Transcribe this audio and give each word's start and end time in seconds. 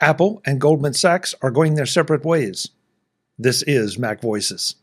Apple 0.00 0.40
and 0.46 0.60
Goldman 0.60 0.94
Sachs 0.94 1.34
are 1.42 1.50
going 1.50 1.74
their 1.74 1.86
separate 1.86 2.24
ways. 2.24 2.68
This 3.36 3.62
is 3.64 3.98
Mac 3.98 4.20
Voices. 4.20 4.76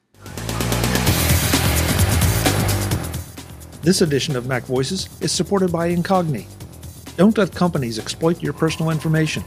This 3.82 4.02
edition 4.02 4.36
of 4.36 4.46
Mac 4.46 4.64
Voices 4.64 5.08
is 5.22 5.32
supported 5.32 5.72
by 5.72 5.90
Incogni. 5.90 6.48
Don't 7.16 7.38
let 7.38 7.56
companies 7.56 7.98
exploit 7.98 8.44
your 8.44 8.52
personal 8.52 8.92
information. 8.92 9.44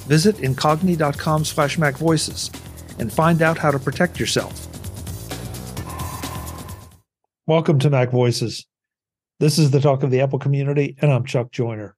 Visit 0.00 0.36
incogni.com 0.36 1.44
slash 1.44 1.78
macvoices 1.78 2.54
and 2.98 3.10
find 3.10 3.40
out 3.40 3.56
how 3.56 3.70
to 3.70 3.78
protect 3.78 4.20
yourself. 4.20 4.66
Welcome 7.46 7.78
to 7.78 7.88
Mac 7.88 8.10
Voices. 8.10 8.66
This 9.40 9.58
is 9.58 9.70
the 9.70 9.80
talk 9.80 10.02
of 10.02 10.10
the 10.10 10.20
Apple 10.20 10.38
community, 10.38 10.96
and 11.00 11.10
I'm 11.10 11.24
Chuck 11.24 11.50
Joiner. 11.50 11.97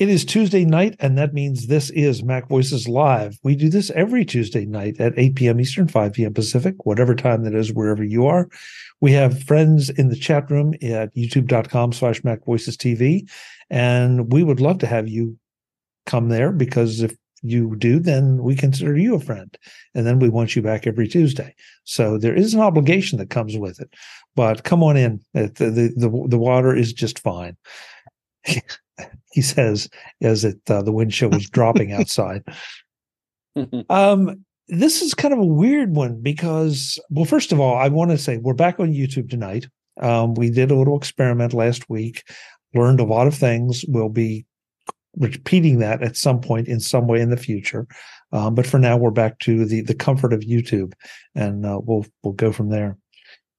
It 0.00 0.08
is 0.08 0.24
Tuesday 0.24 0.64
night, 0.64 0.96
and 0.98 1.18
that 1.18 1.34
means 1.34 1.66
this 1.66 1.90
is 1.90 2.24
Mac 2.24 2.48
Voices 2.48 2.88
Live. 2.88 3.38
We 3.42 3.54
do 3.54 3.68
this 3.68 3.90
every 3.90 4.24
Tuesday 4.24 4.64
night 4.64 4.98
at 4.98 5.12
8 5.18 5.34
p.m. 5.34 5.60
Eastern, 5.60 5.88
5 5.88 6.14
p.m. 6.14 6.32
Pacific, 6.32 6.86
whatever 6.86 7.14
time 7.14 7.44
that 7.44 7.54
is, 7.54 7.70
wherever 7.70 8.02
you 8.02 8.24
are. 8.24 8.48
We 9.02 9.12
have 9.12 9.42
friends 9.42 9.90
in 9.90 10.08
the 10.08 10.16
chat 10.16 10.50
room 10.50 10.72
at 10.82 11.14
youtube.com 11.14 11.92
slash 11.92 12.24
Mac 12.24 12.46
Voices 12.46 12.78
TV, 12.78 13.30
and 13.68 14.32
we 14.32 14.42
would 14.42 14.58
love 14.58 14.78
to 14.78 14.86
have 14.86 15.06
you 15.06 15.36
come 16.06 16.30
there 16.30 16.50
because 16.50 17.02
if 17.02 17.14
you 17.42 17.76
do, 17.76 17.98
then 17.98 18.42
we 18.42 18.56
consider 18.56 18.96
you 18.96 19.16
a 19.16 19.20
friend. 19.20 19.54
And 19.94 20.06
then 20.06 20.18
we 20.18 20.30
want 20.30 20.56
you 20.56 20.62
back 20.62 20.86
every 20.86 21.08
Tuesday. 21.08 21.54
So 21.84 22.16
there 22.16 22.34
is 22.34 22.54
an 22.54 22.60
obligation 22.60 23.18
that 23.18 23.28
comes 23.28 23.54
with 23.54 23.78
it. 23.80 23.92
But 24.34 24.64
come 24.64 24.82
on 24.82 24.96
in. 24.96 25.20
The, 25.34 25.48
the, 25.48 25.92
the, 25.94 26.26
the 26.26 26.38
water 26.38 26.74
is 26.74 26.94
just 26.94 27.18
fine. 27.18 27.58
he 29.32 29.42
says 29.42 29.88
as 30.22 30.44
it 30.44 30.58
uh, 30.68 30.82
the 30.82 30.92
wind 30.92 31.12
chill 31.12 31.30
was 31.30 31.48
dropping 31.48 31.92
outside. 31.98 32.42
um, 33.90 34.44
this 34.68 35.02
is 35.02 35.14
kind 35.14 35.34
of 35.34 35.40
a 35.40 35.46
weird 35.46 35.96
one 35.96 36.20
because, 36.20 36.98
well, 37.10 37.24
first 37.24 37.50
of 37.52 37.58
all, 37.58 37.76
I 37.76 37.88
want 37.88 38.12
to 38.12 38.18
say 38.18 38.36
we're 38.36 38.54
back 38.54 38.78
on 38.78 38.92
YouTube 38.92 39.28
tonight. 39.28 39.66
Um, 40.00 40.34
we 40.34 40.50
did 40.50 40.70
a 40.70 40.76
little 40.76 40.96
experiment 40.96 41.52
last 41.52 41.90
week, 41.90 42.22
learned 42.74 43.00
a 43.00 43.04
lot 43.04 43.26
of 43.26 43.34
things. 43.34 43.84
We'll 43.88 44.08
be 44.08 44.46
repeating 45.16 45.80
that 45.80 46.02
at 46.02 46.16
some 46.16 46.40
point 46.40 46.68
in 46.68 46.78
some 46.78 47.08
way 47.08 47.20
in 47.20 47.30
the 47.30 47.36
future. 47.36 47.86
Um, 48.32 48.54
but 48.54 48.66
for 48.66 48.78
now, 48.78 48.96
we're 48.96 49.10
back 49.10 49.40
to 49.40 49.64
the 49.64 49.80
the 49.80 49.94
comfort 49.94 50.32
of 50.32 50.40
YouTube, 50.40 50.92
and 51.34 51.66
uh, 51.66 51.80
we'll 51.82 52.06
we'll 52.22 52.34
go 52.34 52.52
from 52.52 52.70
there. 52.70 52.96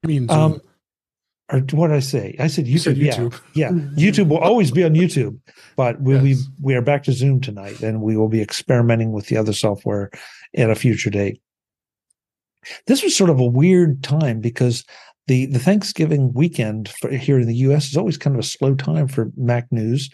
I 0.03 0.07
mean, 0.07 0.29
um, 0.31 0.61
or 1.51 1.59
what 1.71 1.87
did 1.87 1.97
I 1.97 1.99
say? 1.99 2.35
I 2.39 2.47
said 2.47 2.65
YouTube. 2.65 2.79
said 2.79 2.95
YouTube. 2.95 3.41
Yeah, 3.53 3.67
yeah. 3.67 3.71
Mm-hmm. 3.71 3.97
YouTube 3.97 4.29
will 4.29 4.37
always 4.37 4.71
be 4.71 4.83
on 4.83 4.93
YouTube, 4.93 5.37
but 5.75 6.01
we, 6.01 6.13
yes. 6.13 6.23
we 6.23 6.35
we 6.61 6.75
are 6.75 6.81
back 6.81 7.03
to 7.03 7.11
Zoom 7.11 7.41
tonight, 7.41 7.81
and 7.81 8.01
we 8.01 8.15
will 8.15 8.29
be 8.29 8.41
experimenting 8.41 9.11
with 9.11 9.27
the 9.27 9.37
other 9.37 9.53
software 9.53 10.09
at 10.55 10.69
a 10.69 10.75
future 10.75 11.09
date. 11.09 11.41
This 12.87 13.03
was 13.03 13.15
sort 13.15 13.29
of 13.29 13.39
a 13.39 13.45
weird 13.45 14.01
time 14.03 14.39
because 14.39 14.85
the 15.27 15.47
the 15.47 15.59
Thanksgiving 15.59 16.33
weekend 16.33 16.89
for, 16.89 17.09
here 17.11 17.39
in 17.39 17.47
the 17.47 17.55
U.S. 17.55 17.89
is 17.89 17.97
always 17.97 18.17
kind 18.17 18.35
of 18.35 18.39
a 18.39 18.47
slow 18.47 18.73
time 18.73 19.07
for 19.07 19.31
Mac 19.35 19.69
news, 19.71 20.09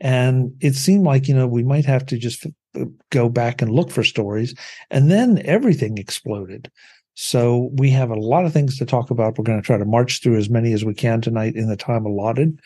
and 0.00 0.52
it 0.60 0.74
seemed 0.74 1.04
like 1.04 1.26
you 1.26 1.34
know 1.34 1.46
we 1.46 1.62
might 1.62 1.86
have 1.86 2.04
to 2.06 2.18
just 2.18 2.46
uh, 2.46 2.84
go 3.10 3.28
back 3.28 3.62
and 3.62 3.70
look 3.70 3.90
for 3.90 4.04
stories, 4.04 4.54
and 4.90 5.10
then 5.10 5.40
everything 5.44 5.96
exploded. 5.96 6.70
So 7.14 7.70
we 7.74 7.90
have 7.90 8.10
a 8.10 8.18
lot 8.18 8.46
of 8.46 8.52
things 8.52 8.78
to 8.78 8.86
talk 8.86 9.10
about. 9.10 9.38
We're 9.38 9.44
going 9.44 9.60
to 9.60 9.66
try 9.66 9.76
to 9.76 9.84
march 9.84 10.22
through 10.22 10.36
as 10.36 10.48
many 10.48 10.72
as 10.72 10.84
we 10.84 10.94
can 10.94 11.20
tonight 11.20 11.54
in 11.54 11.68
the 11.68 11.76
time 11.76 12.06
allotted 12.06 12.58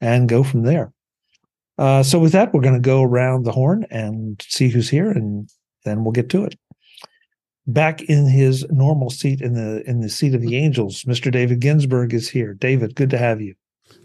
and 0.00 0.28
go 0.28 0.42
from 0.42 0.62
there. 0.62 0.92
Uh, 1.78 2.02
so 2.02 2.18
with 2.18 2.32
that, 2.32 2.52
we're 2.52 2.60
going 2.60 2.74
to 2.74 2.80
go 2.80 3.02
around 3.02 3.44
the 3.44 3.52
horn 3.52 3.86
and 3.90 4.40
see 4.48 4.68
who's 4.68 4.88
here, 4.88 5.10
and 5.10 5.48
then 5.84 6.04
we'll 6.04 6.12
get 6.12 6.28
to 6.30 6.44
it. 6.44 6.56
Back 7.66 8.02
in 8.02 8.28
his 8.28 8.64
normal 8.70 9.10
seat 9.10 9.40
in 9.40 9.54
the 9.54 9.82
in 9.88 10.00
the 10.00 10.10
seat 10.10 10.34
of 10.34 10.42
the 10.42 10.56
angels, 10.56 11.04
Mr. 11.04 11.32
David 11.32 11.60
Ginsburg 11.60 12.12
is 12.12 12.28
here. 12.28 12.52
David, 12.52 12.94
good 12.94 13.10
to 13.10 13.18
have 13.18 13.40
you. 13.40 13.54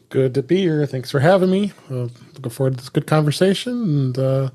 Good 0.08 0.34
to 0.36 0.42
be 0.42 0.58
here. 0.58 0.86
Thanks 0.86 1.12
for 1.12 1.20
having 1.20 1.52
me. 1.52 1.74
Uh, 1.92 2.08
looking 2.34 2.50
forward 2.50 2.72
to 2.72 2.78
this 2.78 2.90
good 2.90 3.06
conversation, 3.06 3.74
and 3.74 4.18
uh, 4.18 4.50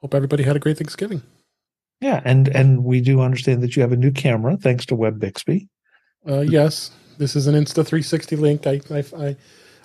hope 0.00 0.14
everybody 0.14 0.44
had 0.44 0.56
a 0.56 0.60
great 0.60 0.78
Thanksgiving. 0.78 1.22
Yeah, 2.04 2.20
and 2.26 2.48
and 2.48 2.84
we 2.84 3.00
do 3.00 3.22
understand 3.22 3.62
that 3.62 3.76
you 3.76 3.80
have 3.80 3.92
a 3.92 3.96
new 3.96 4.10
camera 4.10 4.58
thanks 4.58 4.84
to 4.86 4.94
Web 4.94 5.18
Bixby. 5.18 5.70
Uh, 6.28 6.40
yes, 6.40 6.90
this 7.16 7.34
is 7.34 7.46
an 7.46 7.54
Insta 7.54 7.76
360 7.76 8.36
link. 8.36 8.66
I 8.66 8.82
I 8.90 9.04
I, 9.16 9.36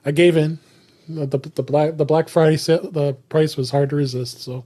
I 0.04 0.12
gave 0.12 0.36
in. 0.36 0.60
The, 1.08 1.38
the 1.38 1.64
black 1.64 1.96
the 1.96 2.04
Black 2.04 2.28
Friday 2.28 2.58
sale, 2.58 2.92
the 2.92 3.14
price 3.30 3.56
was 3.56 3.72
hard 3.72 3.92
to 3.92 3.96
resist. 3.96 4.42
So 4.42 4.66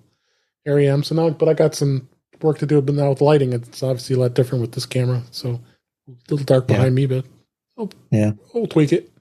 here 0.65 0.79
I 0.79 0.85
am. 0.85 1.03
So 1.03 1.13
now, 1.13 1.29
but 1.29 1.47
I 1.47 1.53
got 1.53 1.75
some 1.75 2.09
work 2.41 2.57
to 2.57 2.65
do. 2.65 2.81
But 2.81 2.95
now 2.95 3.09
with 3.09 3.21
lighting, 3.21 3.53
it's 3.53 3.83
obviously 3.83 4.15
a 4.15 4.19
lot 4.19 4.33
different 4.33 4.63
with 4.63 4.71
this 4.71 4.87
camera. 4.87 5.21
So 5.29 5.61
a 6.07 6.11
little 6.31 6.45
dark 6.45 6.65
behind 6.65 6.97
yeah. 6.97 7.05
me, 7.05 7.05
but 7.05 7.25
oh, 7.77 7.89
yeah, 8.09 8.31
we'll 8.55 8.65
tweak 8.65 8.93
it. 8.93 9.11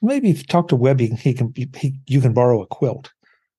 Maybe 0.00 0.30
if 0.30 0.38
you 0.38 0.44
talk 0.44 0.68
to 0.68 0.76
Webby, 0.76 1.08
he 1.08 1.34
can 1.34 1.52
he, 1.54 2.00
you 2.06 2.22
can 2.22 2.32
borrow 2.32 2.62
a 2.62 2.66
quilt. 2.66 3.12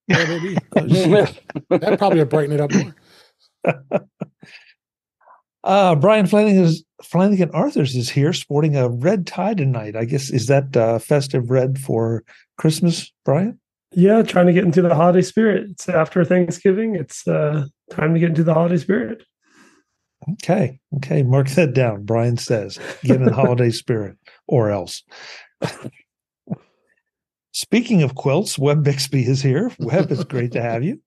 Yeah, 0.08 0.24
maybe 0.26 0.58
that 0.74 1.98
probably 1.98 2.18
would 2.18 2.30
brighten 2.30 2.52
it 2.52 2.60
up 2.60 2.74
more. 2.74 2.96
Uh, 5.64 5.94
Brian 5.94 6.26
Flanigan, 6.26 6.62
is, 6.62 6.84
Flanigan 7.02 7.50
Arthurs 7.54 7.96
is 7.96 8.10
here 8.10 8.34
sporting 8.34 8.76
a 8.76 8.90
red 8.90 9.26
tie 9.26 9.54
tonight. 9.54 9.96
I 9.96 10.04
guess, 10.04 10.28
is 10.28 10.46
that 10.48 10.76
uh, 10.76 10.98
festive 10.98 11.50
red 11.50 11.78
for 11.78 12.22
Christmas, 12.58 13.10
Brian? 13.24 13.58
Yeah, 13.92 14.22
trying 14.22 14.46
to 14.46 14.52
get 14.52 14.64
into 14.64 14.82
the 14.82 14.94
holiday 14.94 15.22
spirit. 15.22 15.70
It's 15.70 15.88
after 15.88 16.22
Thanksgiving. 16.24 16.96
It's 16.96 17.26
uh, 17.26 17.66
time 17.90 18.12
to 18.12 18.20
get 18.20 18.28
into 18.28 18.44
the 18.44 18.52
holiday 18.52 18.76
spirit. 18.76 19.22
Okay. 20.32 20.80
Okay. 20.96 21.22
Mark 21.22 21.48
that 21.50 21.72
down. 21.72 22.04
Brian 22.04 22.36
says, 22.36 22.78
get 23.02 23.16
in 23.16 23.24
the 23.24 23.32
holiday 23.32 23.70
spirit 23.70 24.16
or 24.46 24.70
else. 24.70 25.02
Speaking 27.52 28.02
of 28.02 28.16
quilts, 28.16 28.58
Web 28.58 28.82
Bixby 28.82 29.24
is 29.24 29.40
here. 29.40 29.70
Web, 29.78 30.10
it's 30.10 30.24
great 30.24 30.52
to 30.52 30.62
have 30.62 30.82
you. 30.82 31.00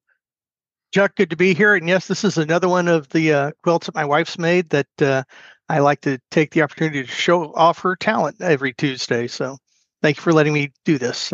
Chuck, 0.98 1.14
good 1.14 1.30
to 1.30 1.36
be 1.36 1.54
here. 1.54 1.76
And 1.76 1.88
yes, 1.88 2.08
this 2.08 2.24
is 2.24 2.40
another 2.40 2.68
one 2.68 2.88
of 2.88 3.08
the 3.10 3.32
uh, 3.32 3.52
quilts 3.62 3.86
that 3.86 3.94
my 3.94 4.04
wife's 4.04 4.40
made 4.40 4.72
that 4.72 4.88
uh, 5.00 5.22
I 5.70 5.78
like 5.78 6.02
to 6.02 6.20
take 6.32 6.54
the 6.54 6.64
opportunity 6.64 7.04
to 7.04 7.08
show 7.08 7.54
off 7.54 7.78
her 7.82 7.96
talent 7.96 8.42
every 8.42 8.74
Tuesday. 8.74 9.28
So 9.28 9.58
thank 10.02 10.18
you 10.18 10.24
for 10.24 10.34
letting 10.34 10.54
me 10.54 10.72
do 10.86 10.98
this. 10.98 11.32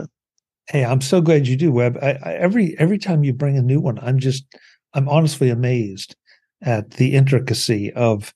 Hey, 0.67 0.83
I'm 0.83 0.99
so 0.99 1.21
glad 1.21 1.47
you 1.47 1.55
do, 1.55 1.71
Web. 1.71 1.97
I, 2.01 2.19
I, 2.21 2.33
every 2.33 2.77
every 2.77 2.97
time 2.97 3.23
you 3.23 3.31
bring 3.31 3.57
a 3.57 3.61
new 3.61 3.79
one, 3.79 3.99
I'm 3.99 4.19
just 4.19 4.43
I'm 4.95 5.07
honestly 5.07 5.49
amazed 5.49 6.17
at 6.61 6.91
the 6.91 7.15
intricacy 7.15 7.93
of 7.93 8.33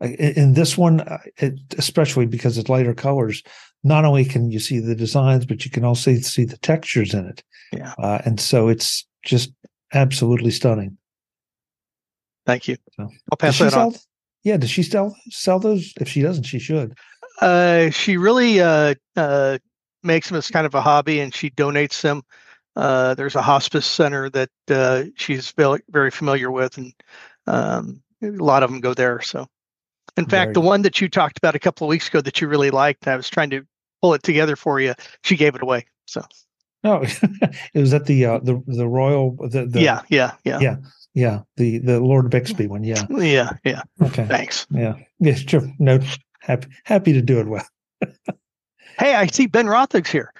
in 0.00 0.54
this 0.54 0.78
one, 0.78 1.02
uh, 1.02 1.18
it, 1.36 1.52
especially 1.76 2.24
because 2.24 2.56
it's 2.56 2.70
lighter 2.70 2.94
colors. 2.94 3.42
Not 3.84 4.06
only 4.06 4.24
can 4.24 4.50
you 4.50 4.58
see 4.58 4.78
the 4.78 4.94
designs, 4.94 5.44
but 5.44 5.66
you 5.66 5.70
can 5.70 5.84
also 5.84 6.14
see 6.14 6.46
the 6.46 6.56
textures 6.56 7.12
in 7.12 7.26
it. 7.26 7.42
Yeah, 7.74 7.92
uh, 7.98 8.22
and 8.24 8.40
so 8.40 8.68
it's 8.68 9.06
just 9.22 9.52
absolutely 9.92 10.50
stunning. 10.50 10.98
Thank 12.46 12.68
you. 12.68 12.76
So, 12.96 13.08
I'll 13.30 13.36
pass 13.36 13.58
that 13.58 13.72
sell, 13.72 13.88
on. 13.88 13.94
Yeah, 14.44 14.56
does 14.56 14.70
she 14.70 14.82
sell 14.82 15.16
sell 15.30 15.58
those? 15.58 15.92
If 16.00 16.08
she 16.08 16.22
doesn't, 16.22 16.44
she 16.44 16.58
should. 16.58 16.96
Uh, 17.40 17.90
she 17.90 18.16
really 18.16 18.60
uh, 18.60 18.94
uh, 19.16 19.58
makes 20.02 20.28
them 20.28 20.36
as 20.36 20.48
kind 20.48 20.66
of 20.66 20.74
a 20.74 20.80
hobby, 20.80 21.20
and 21.20 21.34
she 21.34 21.50
donates 21.50 22.00
them. 22.00 22.22
Uh, 22.74 23.14
there's 23.14 23.36
a 23.36 23.42
hospice 23.42 23.86
center 23.86 24.30
that 24.30 24.50
uh, 24.70 25.04
she's 25.14 25.52
very 25.90 26.10
familiar 26.10 26.50
with, 26.50 26.78
and 26.78 26.92
um, 27.46 28.02
a 28.22 28.30
lot 28.30 28.62
of 28.62 28.70
them 28.70 28.80
go 28.80 28.94
there. 28.94 29.20
So, 29.20 29.46
in 30.16 30.24
fact, 30.26 30.48
very 30.48 30.54
the 30.54 30.60
one 30.60 30.82
that 30.82 31.00
you 31.00 31.08
talked 31.08 31.38
about 31.38 31.54
a 31.54 31.58
couple 31.58 31.86
of 31.86 31.90
weeks 31.90 32.08
ago 32.08 32.20
that 32.20 32.40
you 32.40 32.48
really 32.48 32.70
liked, 32.70 33.06
I 33.06 33.16
was 33.16 33.28
trying 33.28 33.50
to 33.50 33.64
pull 34.00 34.14
it 34.14 34.22
together 34.22 34.56
for 34.56 34.80
you. 34.80 34.94
She 35.22 35.36
gave 35.36 35.54
it 35.54 35.62
away. 35.62 35.86
So, 36.06 36.22
no, 36.84 37.02
it 37.74 37.78
was 37.78 37.94
at 37.94 38.06
the 38.06 38.24
uh, 38.24 38.38
the 38.42 38.62
the 38.66 38.88
royal. 38.88 39.36
The, 39.48 39.66
the, 39.66 39.80
yeah, 39.80 40.02
yeah, 40.08 40.32
yeah, 40.44 40.60
yeah, 40.60 40.76
yeah. 41.14 41.40
The 41.56 41.78
the 41.78 42.00
Lord 42.00 42.30
Bixby 42.30 42.66
one. 42.66 42.84
Yeah, 42.84 43.04
yeah, 43.10 43.50
yeah. 43.64 43.82
Okay, 44.02 44.26
thanks. 44.26 44.66
Yeah, 44.70 44.94
yes, 45.20 45.40
sure. 45.40 45.62
No, 45.78 46.00
happy 46.40 46.68
happy 46.84 47.12
to 47.12 47.22
do 47.22 47.40
it 47.40 47.46
well. 47.46 47.66
hey, 48.98 49.14
I 49.14 49.26
see 49.26 49.46
Ben 49.46 49.66
Roethig's 49.66 50.10
here. 50.10 50.32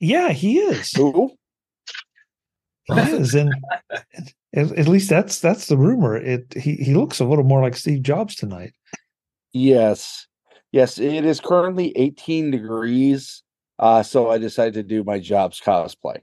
Yeah, 0.00 0.30
he 0.30 0.58
is. 0.58 0.92
Ooh. 0.98 1.30
He 2.84 3.00
is, 3.00 3.34
and 3.34 3.52
at, 4.54 4.72
at 4.72 4.88
least 4.88 5.08
that's 5.08 5.40
that's 5.40 5.66
the 5.66 5.76
rumor. 5.76 6.16
It 6.16 6.52
he 6.54 6.76
he 6.76 6.94
looks 6.94 7.20
a 7.20 7.24
little 7.24 7.44
more 7.44 7.62
like 7.62 7.76
Steve 7.76 8.02
Jobs 8.02 8.34
tonight. 8.34 8.74
Yes, 9.52 10.26
yes. 10.72 10.98
It 10.98 11.24
is 11.24 11.40
currently 11.40 11.92
18 11.96 12.50
degrees 12.50 13.42
uh, 13.78 14.02
so 14.02 14.30
I 14.30 14.38
decided 14.38 14.74
to 14.74 14.82
do 14.82 15.04
my 15.04 15.18
Jobs 15.18 15.60
cosplay 15.60 16.20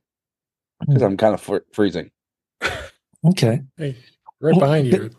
because 0.79 1.01
hmm. 1.01 1.07
I'm 1.07 1.17
kind 1.17 1.33
of 1.33 1.41
fr- 1.41 1.57
freezing. 1.71 2.11
Okay. 3.25 3.61
Hey, 3.77 3.97
right 4.39 4.55
well, 4.55 4.59
behind 4.59 4.87
you, 4.87 5.09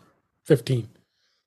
15. 0.45 0.87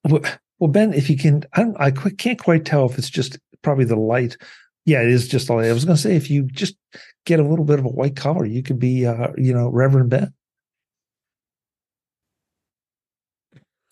Well, 0.09 0.71
Ben, 0.71 0.93
if 0.93 1.09
you 1.09 1.17
can, 1.17 1.45
I, 1.55 1.63
don't, 1.63 1.81
I 1.81 1.91
can't 1.91 2.39
quite 2.39 2.65
tell 2.65 2.87
if 2.87 2.99
it's 2.99 3.09
just 3.09 3.39
probably 3.63 3.87
the 3.87 3.97
light. 3.97 4.37
Yeah, 4.85 5.03
it 5.03 5.09
is 5.09 5.29
just 5.29 5.47
the 5.47 5.55
light. 5.55 5.67
I 5.67 5.73
was 5.73 5.85
going 5.85 5.97
to 5.97 6.03
say, 6.03 6.17
if 6.17 6.31
you 6.31 6.43
just 6.45 6.77
get 7.25 7.41
a 7.41 7.45
little 7.45 7.65
bit 7.65 7.79
of 7.79 7.85
a 7.85 7.91
white 7.91 8.17
collar, 8.17 8.45
you 8.45 8.63
could 8.63 8.79
be, 8.79 9.07
uh, 9.07 9.29
you 9.39 9.55
know, 9.55 9.69
Reverend 9.69 10.11
Ben. 10.11 10.35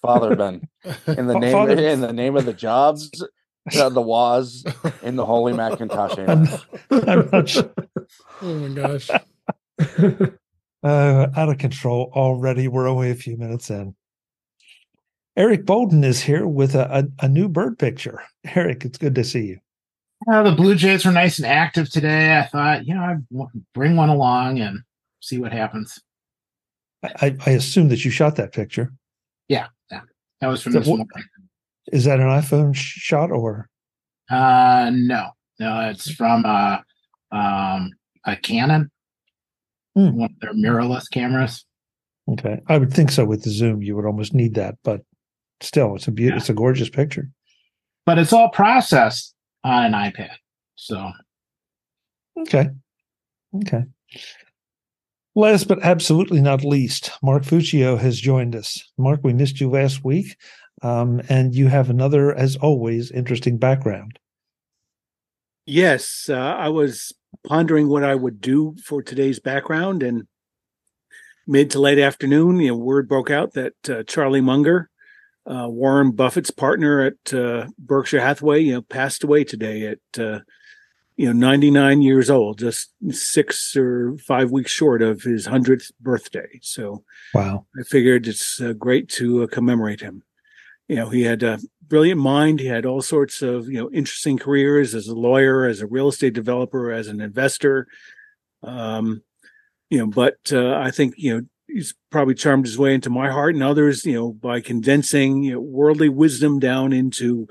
Father 0.03 0.37
Ben. 0.37 0.69
In 1.07 1.27
the 1.27 1.39
name 1.39 1.53
Father- 1.53 1.89
in 1.89 2.01
the 2.01 2.13
name 2.13 2.37
of 2.37 2.45
the 2.45 2.53
jobs, 2.53 3.11
uh, 3.77 3.89
the 3.89 4.01
was, 4.01 4.65
in 5.03 5.17
the 5.17 5.25
holy 5.27 5.53
Macintosh. 5.53 6.17
I'm, 6.19 6.47
I'm 6.91 7.29
not 7.31 7.49
su- 7.49 7.71
Oh 8.43 8.55
my 8.55 8.69
gosh. 8.75 9.11
uh, 10.83 11.27
out 11.37 11.49
of 11.49 11.59
control 11.59 12.13
already. 12.15 12.69
We're 12.69 12.89
only 12.89 13.11
a 13.11 13.15
few 13.15 13.37
minutes 13.37 13.71
in. 13.71 13.95
Eric 15.37 15.67
Bolden 15.67 16.03
is 16.05 16.21
here 16.23 16.47
with 16.47 16.75
a, 16.75 17.09
a, 17.21 17.27
a 17.27 17.29
new 17.29 17.49
bird 17.49 17.79
picture. 17.79 18.23
Eric, 18.55 18.85
it's 18.85 18.99
good 18.99 19.15
to 19.15 19.25
see 19.25 19.47
you. 19.47 19.59
Uh, 20.29 20.43
the 20.43 20.53
Blue 20.53 20.75
Jays 20.75 21.05
were 21.05 21.13
nice 21.13 21.39
and 21.39 21.47
active 21.47 21.89
today. 21.91 22.37
I 22.37 22.47
thought, 22.47 22.87
you 22.87 22.95
know, 22.95 23.03
I'd 23.03 23.25
bring 23.73 23.95
one 23.95 24.09
along 24.09 24.59
and 24.59 24.81
see 25.21 25.39
what 25.39 25.53
happens. 25.53 26.01
I, 27.05 27.37
I 27.47 27.51
assume 27.51 27.89
that 27.91 28.05
you 28.05 28.11
shot 28.11 28.35
that 28.37 28.53
picture. 28.53 28.93
Yeah, 29.47 29.69
yeah. 29.93 30.01
that 30.41 30.49
was 30.49 30.61
from 30.61 30.73
So 30.73 30.81
this 30.81 30.89
what- 30.89 30.97
morning. 30.99 31.07
Is 31.93 32.05
that 32.05 32.21
an 32.21 32.27
iPhone 32.27 32.75
sh- 32.75 32.99
shot 33.01 33.31
or? 33.31 33.69
Uh, 34.31 34.91
no, 34.93 35.31
no, 35.59 35.81
it's 35.89 36.11
from 36.13 36.45
a 36.45 36.85
um, 37.33 37.91
a 38.25 38.37
Canon, 38.37 38.91
Hmm. 39.95 40.11
one 40.17 40.31
of 40.31 40.41
their 40.41 40.53
mirrorless 40.55 41.11
cameras. 41.11 41.65
Okay, 42.29 42.61
I 42.69 42.77
would 42.79 42.93
think 42.93 43.11
so. 43.11 43.25
With 43.25 43.43
the 43.45 43.51
zoom, 43.51 43.83
you 43.83 43.97
would 43.97 44.05
almost 44.05 44.35
need 44.35 44.55
that, 44.55 44.77
but 44.85 45.01
still, 45.61 45.95
it's 45.97 46.09
a 46.09 46.11
beautiful, 46.11 46.37
Yeah. 46.37 46.41
it's 46.41 46.51
a 46.51 46.55
gorgeous 46.55 46.91
picture. 46.91 47.31
But 48.07 48.19
it's 48.19 48.33
all 48.33 48.51
processed 48.51 49.35
on 49.65 49.85
an 49.85 49.93
iPad. 49.93 50.33
So 50.77 51.11
Okay, 52.39 52.69
okay. 53.57 53.85
Last 55.35 55.69
but 55.69 55.83
absolutely 55.83 56.41
not 56.41 56.65
least, 56.65 57.13
Mark 57.23 57.43
Fuccio 57.45 57.99
has 57.99 58.19
joined 58.21 58.55
us. 58.57 58.83
Mark, 58.99 59.21
we 59.23 59.33
missed 59.33 59.61
you 59.61 59.71
last 59.71 60.05
week, 60.05 60.37
um, 60.83 61.21
and 61.29 61.55
you 61.55 61.69
have 61.69 61.91
another, 61.91 62.35
as 62.35 62.57
always, 62.57 63.11
interesting 63.11 63.59
background. 63.59 64.19
Yes, 65.67 66.29
uh, 66.31 66.35
I 66.35 66.69
was 66.69 67.13
pondering 67.45 67.89
what 67.89 68.05
I 68.05 68.15
would 68.15 68.41
do 68.41 68.77
for 68.85 69.03
today's 69.03 69.39
background, 69.39 70.03
and 70.03 70.27
mid 71.47 71.71
to 71.73 71.81
late 71.81 71.99
afternoon, 71.99 72.61
you 72.61 72.69
know, 72.69 72.77
word 72.77 73.09
broke 73.09 73.31
out 73.31 73.53
that 73.55 73.75
uh, 73.89 74.03
Charlie 74.05 74.41
Munger, 74.41 74.89
uh, 75.47 75.69
Warren 75.69 76.13
Buffett's 76.13 76.51
partner 76.51 77.01
at 77.01 77.35
uh, 77.35 77.67
Berkshire 77.79 78.21
Hathaway, 78.21 78.61
you 78.61 78.75
know, 78.75 78.83
passed 78.83 79.25
away 79.25 79.45
today 79.45 79.87
at 79.87 80.21
uh, 80.21 80.41
you 81.19 81.27
know 81.27 81.33
99 81.33 82.01
years 82.01 82.31
old, 82.31 82.61
just 82.61 82.93
six 83.11 83.77
or 83.77 84.17
five 84.19 84.51
weeks 84.51 84.71
short 84.71 85.03
of 85.03 85.23
his 85.23 85.47
hundredth 85.47 85.91
birthday. 86.01 86.61
So 86.63 87.05
Wow. 87.35 87.67
I 87.79 87.83
figured 87.83 88.27
it's 88.27 88.61
uh, 88.61 88.73
great 88.73 89.09
to 89.11 89.43
uh, 89.43 89.47
commemorate 89.49 90.01
him. 90.01 90.23
You 90.89 90.97
know, 90.97 91.09
he 91.11 91.23
had 91.23 91.43
a 91.43 91.59
brilliant 91.87 92.21
mind. 92.21 92.61
He 92.61 92.67
had 92.67 92.87
all 92.87 93.03
sorts 93.03 93.43
of 93.43 93.69
you 93.69 93.79
know 93.79 93.91
interesting 93.91 94.39
careers 94.39 94.95
as 94.95 95.07
a 95.07 95.15
lawyer, 95.15 95.67
as 95.67 95.81
a 95.81 95.87
real 95.87 96.09
estate 96.09 96.35
developer, 96.35 96.91
as 96.91 97.09
an 97.09 97.21
investor. 97.21 97.87
Um, 98.63 99.23
you 99.91 99.99
know, 99.99 100.07
but 100.07 100.39
uh, 100.53 100.75
I 100.75 100.91
think 100.91 101.15
you 101.17 101.35
know 101.35 101.43
he's 101.67 101.95
probably 102.11 102.35
charmed 102.35 102.67
his 102.67 102.79
way 102.79 102.95
into 102.95 103.11
my 103.11 103.31
heart 103.31 103.55
and 103.55 103.63
others. 103.63 104.05
You 104.05 104.15
know, 104.15 104.33
by 104.33 104.61
condensing 104.61 105.43
you 105.43 105.55
know 105.55 105.61
worldly 105.61 106.09
wisdom 106.09 106.59
down 106.59 106.93
into 106.93 107.47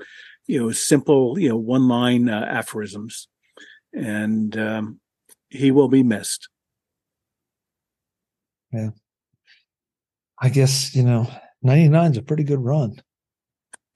you 0.46 0.60
know 0.60 0.72
simple 0.72 1.38
you 1.38 1.48
know 1.48 1.56
one 1.56 1.88
line 1.88 2.28
uh, 2.28 2.44
aphorisms, 2.48 3.28
and 3.92 4.56
um, 4.58 5.00
he 5.48 5.70
will 5.70 5.88
be 5.88 6.02
missed. 6.02 6.48
Yeah. 8.72 8.90
I 10.40 10.50
guess 10.50 10.94
you 10.94 11.02
know, 11.02 11.28
ninety 11.62 11.88
nine 11.88 12.12
is 12.12 12.18
a 12.18 12.22
pretty 12.22 12.44
good 12.44 12.60
run. 12.60 13.00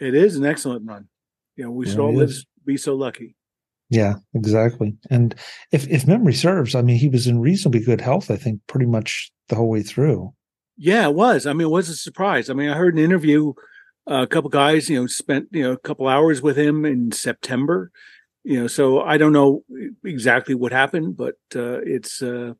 It 0.02 0.14
is 0.14 0.36
an 0.36 0.44
excellent 0.44 0.86
run. 0.86 1.08
You 1.56 1.64
know, 1.64 1.70
we 1.70 1.86
should 1.86 1.98
Really 1.98 2.26
all 2.26 2.32
be 2.64 2.76
so 2.76 2.94
lucky. 2.94 3.36
Yeah, 3.88 4.14
exactly. 4.34 4.96
And 5.10 5.34
if 5.70 5.86
if 5.88 6.06
memory 6.06 6.32
serves, 6.32 6.74
I 6.74 6.82
mean, 6.82 6.96
he 6.96 7.08
was 7.08 7.26
in 7.26 7.40
reasonably 7.40 7.80
good 7.80 8.00
health. 8.00 8.30
I 8.30 8.36
think 8.36 8.60
pretty 8.66 8.86
much 8.86 9.30
the 9.48 9.54
whole 9.54 9.68
way 9.68 9.82
through. 9.82 10.32
Yeah, 10.78 11.06
it 11.08 11.14
was. 11.14 11.46
I 11.46 11.52
mean, 11.52 11.66
it 11.66 11.70
was 11.70 11.88
a 11.88 11.94
surprise. 11.94 12.48
I 12.48 12.54
mean, 12.54 12.70
I 12.70 12.74
heard 12.74 12.94
an 12.94 13.04
interview. 13.04 13.52
Uh, 14.10 14.22
a 14.22 14.26
couple 14.26 14.50
guys, 14.50 14.88
you 14.88 14.98
know, 14.98 15.06
spent 15.06 15.48
you 15.52 15.62
know 15.62 15.72
a 15.72 15.78
couple 15.78 16.08
hours 16.08 16.42
with 16.42 16.56
him 16.58 16.84
in 16.84 17.12
September. 17.12 17.92
You 18.44 18.62
know, 18.62 18.66
so 18.66 19.02
I 19.02 19.18
don't 19.18 19.32
know 19.32 19.62
exactly 20.04 20.54
what 20.54 20.72
happened, 20.72 21.16
but 21.16 21.36
uh, 21.54 21.78
it's 21.82 22.22
uh, 22.22 22.54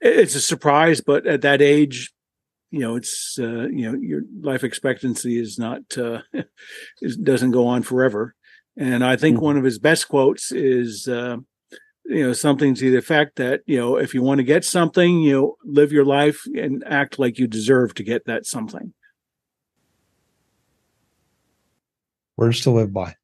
it's 0.00 0.34
a 0.34 0.40
surprise. 0.40 1.00
But 1.00 1.26
at 1.26 1.42
that 1.42 1.62
age, 1.62 2.10
you 2.74 2.80
know, 2.80 2.96
it's 2.96 3.38
uh, 3.38 3.66
you 3.78 3.84
know 3.90 3.94
your 4.00 4.22
life 4.40 4.64
expectancy 4.64 5.38
is 5.40 5.58
not 5.58 5.80
uh, 5.96 6.20
doesn't 7.22 7.52
go 7.52 7.66
on 7.66 7.82
forever. 7.82 8.34
And 8.76 9.04
I 9.04 9.16
think 9.16 9.38
Mhm. 9.38 9.42
one 9.42 9.56
of 9.56 9.64
his 9.64 9.78
best 9.78 10.08
quotes 10.08 10.52
is. 10.52 11.08
Uh, 11.08 11.36
you 12.06 12.22
know 12.22 12.34
something 12.34 12.74
to 12.74 12.90
the 12.90 12.98
effect 12.98 13.36
that 13.36 13.62
you 13.64 13.78
know 13.78 13.96
if 13.96 14.12
you 14.12 14.20
want 14.20 14.38
to 14.38 14.44
get 14.44 14.62
something 14.62 15.22
you 15.22 15.32
know 15.32 15.56
live 15.64 15.90
your 15.90 16.04
life 16.04 16.42
and 16.54 16.84
act 16.86 17.18
like 17.18 17.38
you 17.38 17.46
deserve 17.46 17.94
to 17.94 18.02
get 18.02 18.26
that 18.26 18.44
something 18.44 18.92
Words 22.36 22.60
to 22.62 22.70
live 22.70 22.92
by. 22.92 23.14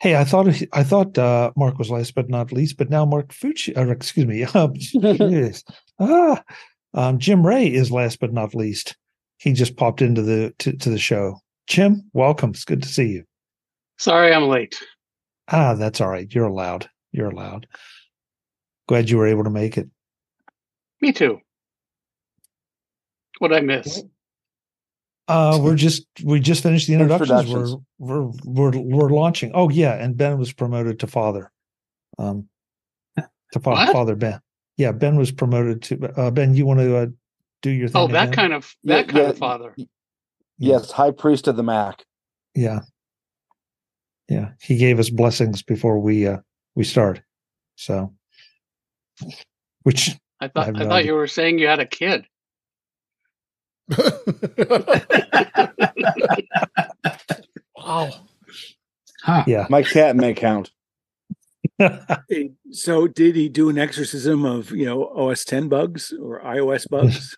Hey, 0.00 0.16
I 0.16 0.24
thought 0.24 0.48
I 0.72 0.82
thought 0.82 1.16
uh, 1.16 1.52
Mark 1.56 1.78
was 1.78 1.90
last 1.90 2.14
but 2.14 2.28
not 2.28 2.52
least, 2.52 2.76
but 2.76 2.90
now 2.90 3.06
Mark 3.06 3.32
Fucci, 3.32 3.76
or 3.76 3.90
excuse 3.90 4.26
me, 4.26 4.44
um, 4.54 4.74
ah, 6.00 6.42
um, 6.96 7.18
Jim 7.18 7.46
Rea 7.46 7.72
is 7.72 7.90
last 7.92 8.18
but 8.18 8.32
not 8.32 8.54
least. 8.54 8.96
He 9.38 9.52
just 9.52 9.76
popped 9.76 10.02
into 10.02 10.22
the 10.22 10.54
to, 10.58 10.76
to 10.76 10.90
the 10.90 10.98
show. 10.98 11.38
Jim, 11.66 12.10
welcome. 12.12 12.50
It's 12.50 12.64
good 12.64 12.82
to 12.82 12.88
see 12.88 13.08
you. 13.08 13.24
Sorry, 13.98 14.32
I'm 14.32 14.48
late. 14.48 14.80
Ah, 15.48 15.74
that's 15.74 16.00
all 16.00 16.08
right. 16.08 16.32
You're 16.34 16.46
allowed. 16.46 16.88
You're 17.12 17.30
allowed. 17.30 17.66
Glad 18.88 19.10
you 19.10 19.18
were 19.18 19.26
able 19.26 19.44
to 19.44 19.50
make 19.50 19.78
it. 19.78 19.88
Me 21.00 21.12
too. 21.12 21.40
What 23.38 23.52
I 23.52 23.60
miss? 23.60 24.02
Uh, 25.28 25.58
we're 25.60 25.74
just 25.74 26.06
we 26.22 26.40
just 26.40 26.62
finished 26.62 26.86
the 26.86 26.94
introductions. 26.94 27.76
We're 27.98 28.26
we're 28.26 28.32
we're 28.44 28.78
we're 28.78 29.10
launching. 29.10 29.50
Oh 29.54 29.68
yeah, 29.68 29.94
and 29.94 30.16
Ben 30.16 30.38
was 30.38 30.52
promoted 30.52 31.00
to 31.00 31.06
father. 31.06 31.50
Um, 32.18 32.48
to 33.16 33.60
fa- 33.60 33.88
father 33.92 34.14
Ben. 34.14 34.40
Yeah, 34.76 34.92
Ben 34.92 35.16
was 35.16 35.32
promoted 35.32 35.82
to 35.82 36.20
uh, 36.20 36.30
Ben. 36.30 36.54
You 36.54 36.66
want 36.66 36.80
to 36.80 36.96
uh, 36.96 37.06
do 37.62 37.70
your 37.70 37.88
thing? 37.88 38.02
Oh, 38.02 38.06
that 38.08 38.24
again? 38.24 38.34
kind 38.34 38.52
of 38.52 38.74
Yeah, 38.82 38.96
that 38.96 39.08
kind 39.08 39.24
yeah. 39.24 39.30
of 39.30 39.38
father. 39.38 39.74
Yes, 40.58 40.90
High 40.90 41.10
Priest 41.10 41.48
of 41.48 41.56
the 41.56 41.62
Mac. 41.62 42.04
Yeah, 42.54 42.80
yeah. 44.28 44.50
He 44.60 44.76
gave 44.76 44.98
us 44.98 45.10
blessings 45.10 45.62
before 45.62 45.98
we 45.98 46.26
uh 46.26 46.38
we 46.74 46.84
start. 46.84 47.22
So, 47.76 48.14
which 49.82 50.16
I 50.40 50.48
thought 50.48 50.66
have 50.66 50.76
I, 50.76 50.80
thought 50.80 50.92
idea. 50.92 51.12
you 51.12 51.14
were 51.14 51.26
saying 51.26 51.58
you 51.58 51.66
had 51.68 51.80
a 51.80 51.86
kid. 51.86 52.26
wow. 57.76 58.10
huh. 59.22 59.44
yeah. 59.46 59.66
My 59.70 59.82
cat 59.82 60.16
may 60.16 60.34
count. 60.34 60.70
Hey, 62.28 62.50
so 62.70 63.06
did 63.06 63.36
he 63.36 63.48
do 63.48 63.68
an 63.68 63.78
exorcism 63.78 64.44
of 64.44 64.70
you 64.70 64.84
know 64.84 65.08
os 65.08 65.44
10 65.44 65.68
bugs 65.68 66.12
or 66.20 66.40
ios 66.42 66.88
bugs 66.90 67.36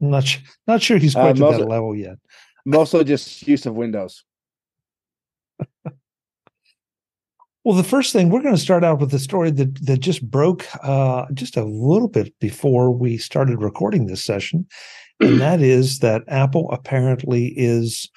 not 0.00 0.24
su- 0.24 0.40
not 0.66 0.82
sure 0.82 0.98
he's 0.98 1.16
Uh, 1.16 1.20
quite 1.20 1.36
to 1.36 1.42
that 1.42 1.68
level 1.68 1.96
yet. 1.96 2.18
Mostly 2.66 3.04
just 3.04 3.46
use 3.46 3.66
of 3.66 3.74
Windows. 3.74 4.24
Well, 7.64 7.76
the 7.76 7.82
first 7.82 8.12
thing 8.12 8.28
we're 8.28 8.42
going 8.42 8.54
to 8.54 8.60
start 8.60 8.84
out 8.84 9.00
with 9.00 9.10
the 9.10 9.18
story 9.18 9.50
that 9.50 9.86
that 9.86 10.00
just 10.00 10.28
broke 10.30 10.66
uh, 10.82 11.24
just 11.32 11.56
a 11.56 11.64
little 11.64 12.08
bit 12.08 12.38
before 12.38 12.90
we 12.90 13.16
started 13.16 13.62
recording 13.62 14.06
this 14.06 14.22
session, 14.22 14.66
and 15.20 15.40
that 15.40 15.62
is 15.62 16.00
that 16.00 16.22
Apple 16.28 16.70
apparently 16.70 17.54
is 17.56 18.10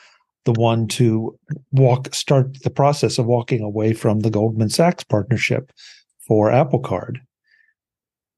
the 0.48 0.60
one 0.60 0.88
to 0.88 1.38
walk 1.72 2.13
start 2.16 2.63
the 2.63 2.70
process 2.70 3.18
of 3.20 3.25
walking 3.25 3.62
away 3.62 3.94
from 3.94 4.22
the 4.22 4.30
Goldman 4.30 4.70
Sachs 4.70 5.04
partnership 5.04 5.74
for 6.25 6.50
Apple 6.51 6.80
Card. 6.80 7.20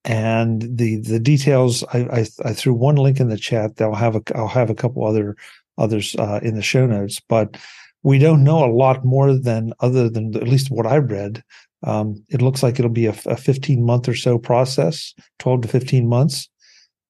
And 0.04 0.64
the 0.78 0.98
the 0.98 1.20
details 1.20 1.84
I, 1.94 2.00
I 2.00 2.26
I 2.44 2.54
threw 2.54 2.74
one 2.74 2.96
link 2.96 3.20
in 3.20 3.30
the 3.30 3.38
chat. 3.38 3.76
They'll 3.76 3.94
have 3.94 4.16
a 4.16 4.22
I'll 4.34 4.48
have 4.48 4.72
a 4.72 4.76
couple 4.76 5.06
other 5.06 5.36
others 5.78 6.16
uh, 6.18 6.40
in 6.42 6.56
the 6.56 6.64
show 6.64 6.88
notes, 6.88 7.22
but 7.30 7.58
we 8.02 8.18
don't 8.18 8.44
know 8.44 8.66
a 8.66 8.74
lot 8.74 9.06
more 9.06 9.38
than 9.38 9.72
other 9.82 10.10
than 10.10 10.36
at 10.36 10.48
least 10.48 10.72
what 10.72 10.88
I 10.88 10.98
read. 10.98 11.44
Um, 11.84 12.26
it 12.30 12.42
looks 12.42 12.64
like 12.64 12.80
it'll 12.80 12.92
be 12.92 13.06
a, 13.06 13.16
a 13.26 13.38
15 13.38 13.86
month 13.86 14.10
or 14.10 14.16
so 14.16 14.40
process, 14.40 15.14
12 15.38 15.62
to 15.62 15.68
15 15.68 16.10
months. 16.10 16.50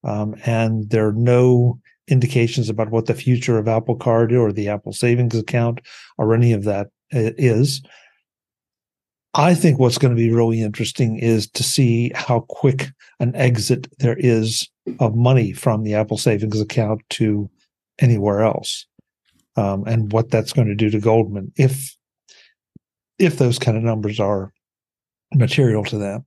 Um, 0.04 0.34
and 0.44 0.90
there 0.90 1.08
are 1.08 1.12
no 1.12 1.80
indications 2.10 2.68
about 2.68 2.90
what 2.90 3.06
the 3.06 3.14
future 3.14 3.58
of 3.58 3.68
Apple 3.68 3.96
Card 3.96 4.32
or 4.32 4.52
the 4.52 4.68
Apple 4.68 4.92
Savings 4.92 5.36
account 5.36 5.80
or 6.18 6.34
any 6.34 6.52
of 6.52 6.64
that 6.64 6.88
uh. 7.12 7.62
I 9.32 9.54
think 9.54 9.78
what's 9.78 9.98
going 9.98 10.10
to 10.10 10.20
be 10.20 10.32
really 10.32 10.60
interesting 10.60 11.16
is 11.18 11.48
to 11.50 11.62
see 11.62 12.10
how 12.16 12.40
quick 12.48 12.88
an 13.20 13.34
exit 13.36 13.86
there 13.98 14.16
is 14.18 14.68
of 14.98 15.14
money 15.14 15.52
from 15.52 15.84
the 15.84 15.94
Apple 15.94 16.18
Savings 16.18 16.60
account 16.60 17.02
to 17.10 17.48
anywhere 18.00 18.40
else, 18.40 18.86
um, 19.56 19.84
and 19.86 20.12
what 20.12 20.30
that's 20.30 20.52
going 20.52 20.66
to 20.66 20.74
do 20.74 20.90
to 20.90 21.00
Goldman 21.00 21.52
if 21.56 21.96
if 23.18 23.38
those 23.38 23.58
kind 23.58 23.76
of 23.76 23.84
numbers 23.84 24.18
are 24.18 24.52
material 25.34 25.84
to 25.84 25.98
them. 25.98 26.26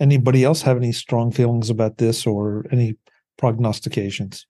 Anybody 0.00 0.44
else 0.44 0.62
have 0.62 0.76
any 0.76 0.92
strong 0.92 1.30
feelings 1.30 1.70
about 1.70 1.98
this 1.98 2.26
or 2.26 2.66
any 2.70 2.96
prognostications? 3.36 4.46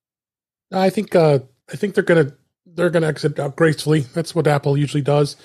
I 0.73 0.91
think 0.91 1.15
uh, 1.15 1.41
I 1.73 1.77
think 1.77 1.95
they're 1.95 2.05
gonna 2.05 2.33
they're 2.67 2.91
gonna 2.91 3.07
exit 3.07 3.39
out 3.39 3.57
gracefully. 3.57 4.01
That's 4.01 4.35
what 4.35 4.47
Apple 4.47 4.77
usually 4.77 5.03
does. 5.03 5.37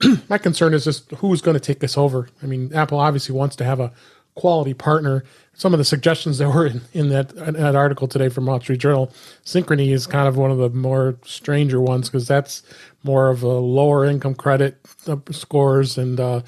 My 0.28 0.38
concern 0.38 0.74
is 0.74 0.84
just 0.84 1.10
who's 1.12 1.42
going 1.42 1.54
to 1.54 1.60
take 1.60 1.80
this 1.80 1.98
over. 1.98 2.28
I 2.42 2.46
mean, 2.46 2.72
Apple 2.74 2.98
obviously 2.98 3.34
wants 3.34 3.56
to 3.56 3.64
have 3.64 3.80
a 3.80 3.92
quality 4.34 4.74
partner. 4.74 5.24
Some 5.52 5.74
of 5.74 5.78
the 5.78 5.84
suggestions 5.84 6.38
that 6.38 6.48
were 6.48 6.66
in, 6.66 6.80
in 6.92 7.08
that 7.10 7.32
in 7.34 7.54
that 7.54 7.74
article 7.74 8.08
today 8.08 8.28
from 8.28 8.46
Wall 8.46 8.60
Street 8.60 8.80
Journal, 8.80 9.12
Synchrony 9.44 9.92
is 9.92 10.06
kind 10.06 10.26
of 10.28 10.36
one 10.36 10.50
of 10.50 10.58
the 10.58 10.70
more 10.70 11.18
stranger 11.24 11.80
ones 11.80 12.08
because 12.08 12.26
that's 12.26 12.62
more 13.02 13.28
of 13.28 13.42
a 13.42 13.48
lower 13.48 14.04
income 14.04 14.34
credit 14.34 14.78
uh, 15.06 15.16
scores 15.30 15.98
and 15.98 16.18
uh, 16.18 16.40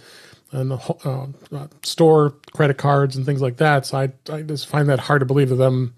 and 0.52 0.72
uh, 0.72 1.26
uh, 1.52 1.66
store 1.82 2.34
credit 2.54 2.78
cards 2.78 3.16
and 3.16 3.26
things 3.26 3.42
like 3.42 3.58
that. 3.58 3.86
So 3.86 3.98
I 3.98 4.12
I 4.32 4.42
just 4.42 4.66
find 4.66 4.88
that 4.88 5.00
hard 5.00 5.20
to 5.20 5.26
believe 5.26 5.50
that 5.50 5.56
them 5.56 5.94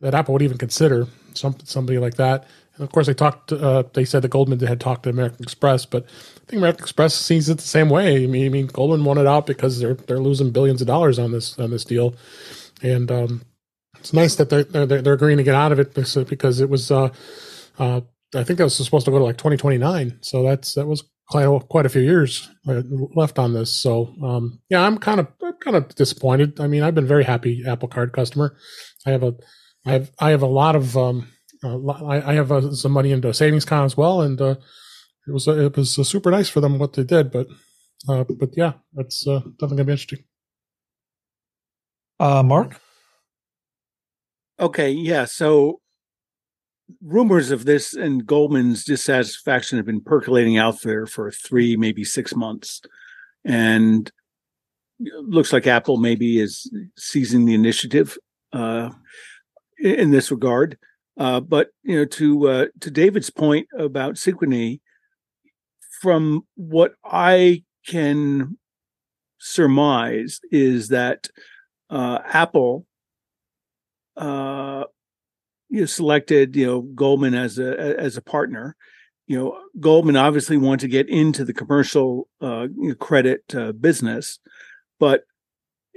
that 0.00 0.14
Apple 0.14 0.32
would 0.32 0.42
even 0.42 0.58
consider 0.58 1.06
some 1.34 1.56
somebody 1.64 1.98
like 1.98 2.14
that. 2.14 2.46
And 2.74 2.84
of 2.84 2.92
course, 2.92 3.06
they 3.06 3.14
talked. 3.14 3.52
Uh, 3.52 3.84
they 3.92 4.04
said 4.04 4.22
that 4.22 4.28
Goldman 4.28 4.60
had 4.60 4.80
talked 4.80 5.02
to 5.04 5.10
American 5.10 5.42
Express, 5.42 5.84
but 5.84 6.04
I 6.04 6.40
think 6.46 6.58
American 6.58 6.82
Express 6.82 7.14
sees 7.14 7.48
it 7.48 7.58
the 7.58 7.62
same 7.62 7.90
way. 7.90 8.24
I 8.24 8.26
mean, 8.26 8.46
I 8.46 8.48
mean, 8.48 8.66
Goldman 8.66 9.04
wanted 9.04 9.26
out 9.26 9.46
because 9.46 9.78
they're 9.78 9.94
they're 9.94 10.18
losing 10.18 10.50
billions 10.50 10.80
of 10.80 10.86
dollars 10.86 11.18
on 11.18 11.32
this 11.32 11.58
on 11.58 11.70
this 11.70 11.84
deal, 11.84 12.14
and 12.82 13.10
um, 13.10 13.42
it's 13.98 14.12
nice 14.12 14.36
that 14.36 14.48
they're, 14.48 14.64
they're 14.64 15.02
they're 15.02 15.12
agreeing 15.12 15.38
to 15.38 15.44
get 15.44 15.54
out 15.54 15.72
of 15.72 15.78
it 15.78 15.94
because 15.94 16.60
it 16.60 16.68
was. 16.68 16.90
Uh, 16.90 17.10
uh, 17.78 18.00
I 18.34 18.44
think 18.44 18.58
that 18.58 18.64
was 18.64 18.76
supposed 18.76 19.06
to 19.06 19.10
go 19.10 19.18
to 19.18 19.24
like 19.24 19.38
2029, 19.38 20.18
so 20.20 20.44
that's 20.44 20.74
that 20.74 20.86
was 20.86 21.02
quite 21.28 21.44
a, 21.44 21.60
quite 21.60 21.86
a 21.86 21.88
few 21.88 22.02
years 22.02 22.48
uh, 22.68 22.82
left 23.14 23.38
on 23.38 23.54
this. 23.54 23.72
So 23.72 24.14
um, 24.22 24.60
yeah, 24.68 24.82
I'm 24.82 24.98
kind 24.98 25.20
of 25.20 25.28
I'm 25.42 25.54
kind 25.54 25.76
of 25.76 25.94
disappointed. 25.94 26.60
I 26.60 26.66
mean, 26.66 26.82
I've 26.82 26.94
been 26.94 27.06
very 27.06 27.24
happy 27.24 27.64
Apple 27.66 27.88
Card 27.88 28.12
customer. 28.12 28.56
I 29.06 29.10
have 29.10 29.22
a 29.22 29.34
I 29.86 29.92
have 29.92 30.10
I 30.18 30.30
have 30.30 30.42
a 30.42 30.46
lot 30.46 30.76
of 30.76 30.96
um, 30.96 31.28
uh, 31.62 31.86
I, 31.88 32.30
I, 32.30 32.34
have 32.34 32.52
uh, 32.52 32.72
some 32.72 32.92
money 32.92 33.12
into 33.12 33.28
a 33.28 33.34
savings 33.34 33.64
account 33.64 33.86
as 33.86 33.96
well, 33.96 34.22
and 34.22 34.40
uh, 34.40 34.56
it 35.26 35.32
was 35.32 35.46
it 35.46 35.76
was 35.76 35.98
uh, 35.98 36.04
super 36.04 36.30
nice 36.30 36.48
for 36.48 36.60
them 36.60 36.78
what 36.78 36.94
they 36.94 37.04
did. 37.04 37.30
But 37.30 37.48
uh, 38.08 38.24
but 38.24 38.50
yeah, 38.56 38.74
that's 38.94 39.26
uh, 39.26 39.40
definitely 39.40 39.76
gonna 39.76 39.84
be 39.84 39.92
interesting. 39.92 40.24
Mark. 42.18 42.80
Okay, 44.58 44.90
yeah. 44.90 45.24
So 45.24 45.80
rumors 47.02 47.50
of 47.50 47.64
this 47.64 47.94
and 47.94 48.26
Goldman's 48.26 48.84
dissatisfaction 48.84 49.78
have 49.78 49.86
been 49.86 50.02
percolating 50.02 50.58
out 50.58 50.82
there 50.82 51.06
for 51.06 51.30
three, 51.30 51.76
maybe 51.76 52.04
six 52.04 52.34
months, 52.34 52.82
and 53.44 54.10
looks 54.98 55.52
like 55.52 55.66
Apple 55.66 55.96
maybe 55.96 56.38
is 56.38 56.70
seizing 56.96 57.46
the 57.46 57.54
initiative 57.54 58.18
in 59.80 60.10
this 60.10 60.30
regard. 60.30 60.78
Uh, 61.18 61.40
but 61.40 61.68
you 61.82 61.96
know, 61.96 62.04
to 62.04 62.48
uh, 62.48 62.66
to 62.80 62.90
David's 62.90 63.30
point 63.30 63.66
about 63.78 64.14
Synchrony, 64.14 64.80
from 66.00 66.46
what 66.56 66.94
I 67.04 67.64
can 67.86 68.56
surmise 69.38 70.40
is 70.50 70.88
that 70.88 71.28
uh, 71.90 72.20
Apple, 72.24 72.86
uh, 74.16 74.84
you 75.68 75.80
know, 75.80 75.86
selected 75.86 76.56
you 76.56 76.66
know 76.66 76.80
Goldman 76.82 77.34
as 77.34 77.58
a 77.58 78.00
as 78.00 78.16
a 78.16 78.22
partner. 78.22 78.76
You 79.26 79.38
know, 79.38 79.58
Goldman 79.78 80.16
obviously 80.16 80.56
wanted 80.56 80.80
to 80.80 80.88
get 80.88 81.08
into 81.08 81.44
the 81.44 81.52
commercial 81.52 82.28
uh, 82.40 82.66
credit 82.98 83.44
uh, 83.54 83.72
business, 83.72 84.40
but 84.98 85.22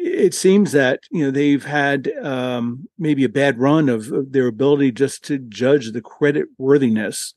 it 0.04 0.34
seems 0.34 0.74
that 0.74 1.00
you 1.12 1.24
know 1.24 1.32
they've 1.32 1.64
had 1.64 2.12
um, 2.22 2.90
maybe 2.98 3.24
a 3.24 3.30
bad 3.30 3.58
run 3.58 3.88
of, 3.88 4.12
of, 4.12 4.34
their 4.34 4.48
ability 4.48 4.92
just 4.92 5.24
to 5.26 5.38
judge 5.38 5.92
the 5.92 6.02
credit 6.02 6.48
worthiness 6.58 7.34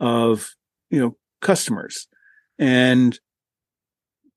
of 0.00 0.50
you 0.90 1.00
know 1.00 1.16
customers, 1.40 2.08
and 2.58 3.20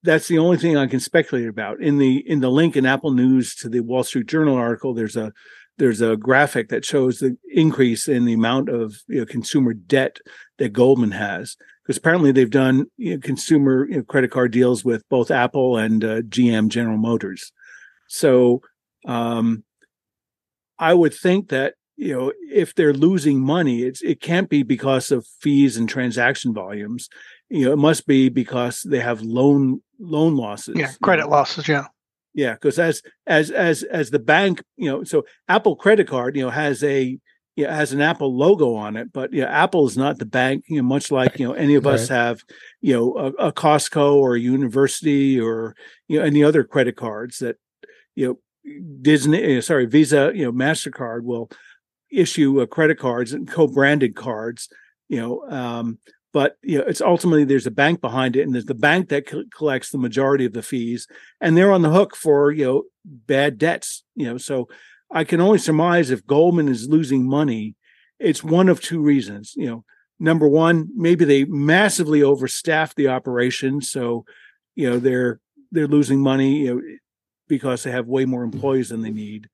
that's 0.03 0.27
the 0.27 0.37
only 0.37 0.57
thing 0.57 0.77
I 0.77 0.85
can 0.85 0.99
speculate 0.99 1.47
about. 1.47 1.81
In 1.81 1.97
the 1.97 2.17
in 2.29 2.39
the 2.39 2.51
link 2.51 2.77
in 2.77 2.85
Apple 2.85 3.11
News 3.11 3.55
to 3.55 3.69
the 3.69 3.79
Wall 3.79 4.03
Street 4.03 4.27
Journal 4.27 4.55
article, 4.55 4.93
there's 4.93 5.17
a 5.17 5.33
there's 5.79 6.01
a 6.01 6.15
graphic 6.15 6.69
that 6.69 6.85
shows 6.85 7.17
the 7.17 7.35
increase 7.51 8.07
in 8.07 8.25
the 8.25 8.33
amount 8.33 8.69
of 8.69 8.97
you 9.07 9.19
know, 9.19 9.25
consumer 9.25 9.73
debt 9.73 10.19
that 10.59 10.73
Goldman 10.73 11.11
has 11.11 11.57
because 11.83 11.97
apparently 11.97 12.31
they've 12.31 12.49
done 12.49 12.85
you 12.97 13.15
know, 13.15 13.19
consumer 13.19 13.87
you 13.89 13.97
know, 13.97 14.03
credit 14.03 14.29
card 14.29 14.51
deals 14.51 14.85
with 14.85 15.07
both 15.09 15.31
Apple 15.31 15.77
and 15.77 16.03
uh, 16.03 16.21
GM 16.21 16.67
General 16.67 16.97
Motors. 16.97 17.51
So 18.11 18.61
um, 19.07 19.63
I 20.77 20.93
would 20.93 21.13
think 21.13 21.49
that 21.49 21.75
you 21.95 22.13
know 22.13 22.33
if 22.51 22.75
they're 22.75 22.93
losing 22.93 23.39
money, 23.39 23.83
it's 23.83 24.01
it 24.01 24.19
can't 24.19 24.49
be 24.49 24.63
because 24.63 25.11
of 25.11 25.25
fees 25.39 25.77
and 25.77 25.87
transaction 25.87 26.53
volumes. 26.53 27.09
You 27.49 27.65
know, 27.65 27.71
it 27.73 27.77
must 27.77 28.07
be 28.07 28.27
because 28.27 28.81
they 28.83 28.99
have 28.99 29.21
loan 29.21 29.81
loan 29.97 30.35
losses. 30.35 30.75
Yeah, 30.77 30.91
credit 31.01 31.29
losses. 31.29 31.67
Yeah. 31.67 31.85
Yeah, 32.33 32.53
because 32.53 32.79
as 32.79 33.01
as 33.27 33.51
as 33.51 33.83
as 33.83 34.09
the 34.09 34.19
bank, 34.19 34.63
you 34.77 34.89
know, 34.89 35.03
so 35.03 35.25
Apple 35.49 35.75
credit 35.75 36.07
card, 36.07 36.35
you 36.35 36.43
know, 36.43 36.49
has 36.49 36.81
a 36.83 37.17
you 37.57 37.65
know, 37.65 37.71
has 37.73 37.91
an 37.91 37.99
Apple 38.01 38.35
logo 38.35 38.73
on 38.75 38.95
it, 38.95 39.11
but 39.11 39.33
you 39.33 39.41
know, 39.41 39.47
Apple 39.47 39.85
is 39.85 39.97
not 39.97 40.17
the 40.17 40.25
bank. 40.25 40.63
You 40.69 40.77
know, 40.77 40.87
much 40.87 41.11
like 41.11 41.39
you 41.39 41.47
know 41.47 41.53
any 41.53 41.75
of 41.75 41.85
right. 41.85 41.95
us 41.95 42.07
have, 42.07 42.41
you 42.79 42.93
know, 42.93 43.17
a, 43.17 43.47
a, 43.47 43.51
Costco 43.51 44.15
or 44.15 44.35
a 44.35 44.39
university 44.39 45.39
or 45.39 45.75
you 46.07 46.19
know 46.19 46.25
any 46.25 46.41
other 46.41 46.63
credit 46.63 46.95
cards 46.95 47.39
that 47.39 47.57
you 48.15 48.27
know 48.27 48.39
Disney, 49.01 49.57
uh, 49.57 49.61
sorry, 49.61 49.85
Visa, 49.85 50.31
you 50.33 50.45
know, 50.45 50.51
Mastercard 50.51 51.23
will 51.23 51.49
issue 52.11 52.61
uh, 52.61 52.65
credit 52.65 52.99
cards 52.99 53.33
and 53.33 53.47
co-branded 53.47 54.15
cards, 54.15 54.69
you 55.09 55.19
know. 55.19 55.49
Um, 55.49 55.99
but 56.33 56.57
you 56.61 56.77
know, 56.77 56.85
it's 56.85 57.01
ultimately 57.01 57.43
there's 57.43 57.67
a 57.67 57.71
bank 57.71 58.01
behind 58.01 58.35
it, 58.35 58.43
and 58.43 58.53
there's 58.53 58.65
the 58.65 58.73
bank 58.73 59.09
that 59.09 59.27
co- 59.27 59.43
collects 59.55 59.89
the 59.89 59.97
majority 59.97 60.45
of 60.45 60.53
the 60.53 60.61
fees, 60.61 61.07
and 61.41 61.57
they're 61.57 61.71
on 61.71 61.81
the 61.81 61.89
hook 61.89 62.15
for 62.15 62.51
you 62.51 62.65
know 62.65 62.83
bad 63.03 63.57
debts. 63.57 64.03
You 64.15 64.27
know, 64.27 64.37
so 64.37 64.69
I 65.11 65.23
can 65.23 65.41
only 65.41 65.57
surmise 65.57 66.09
if 66.09 66.25
Goldman 66.25 66.69
is 66.69 66.87
losing 66.87 67.27
money, 67.27 67.75
it's 68.19 68.43
one 68.43 68.69
of 68.69 68.81
two 68.81 69.01
reasons. 69.01 69.53
You 69.55 69.65
know, 69.67 69.85
number 70.19 70.47
one, 70.47 70.89
maybe 70.95 71.25
they 71.25 71.43
massively 71.45 72.21
overstaffed 72.21 72.95
the 72.95 73.09
operation, 73.09 73.81
so 73.81 74.25
you 74.75 74.89
know 74.89 74.99
they're 74.99 75.39
they're 75.71 75.87
losing 75.87 76.21
money. 76.21 76.59
You 76.59 76.75
know, 76.75 76.81
because 77.51 77.83
they 77.83 77.91
have 77.91 78.07
way 78.07 78.23
more 78.23 78.43
employees 78.43 78.87
than 78.89 79.01
they 79.01 79.11
need. 79.11 79.49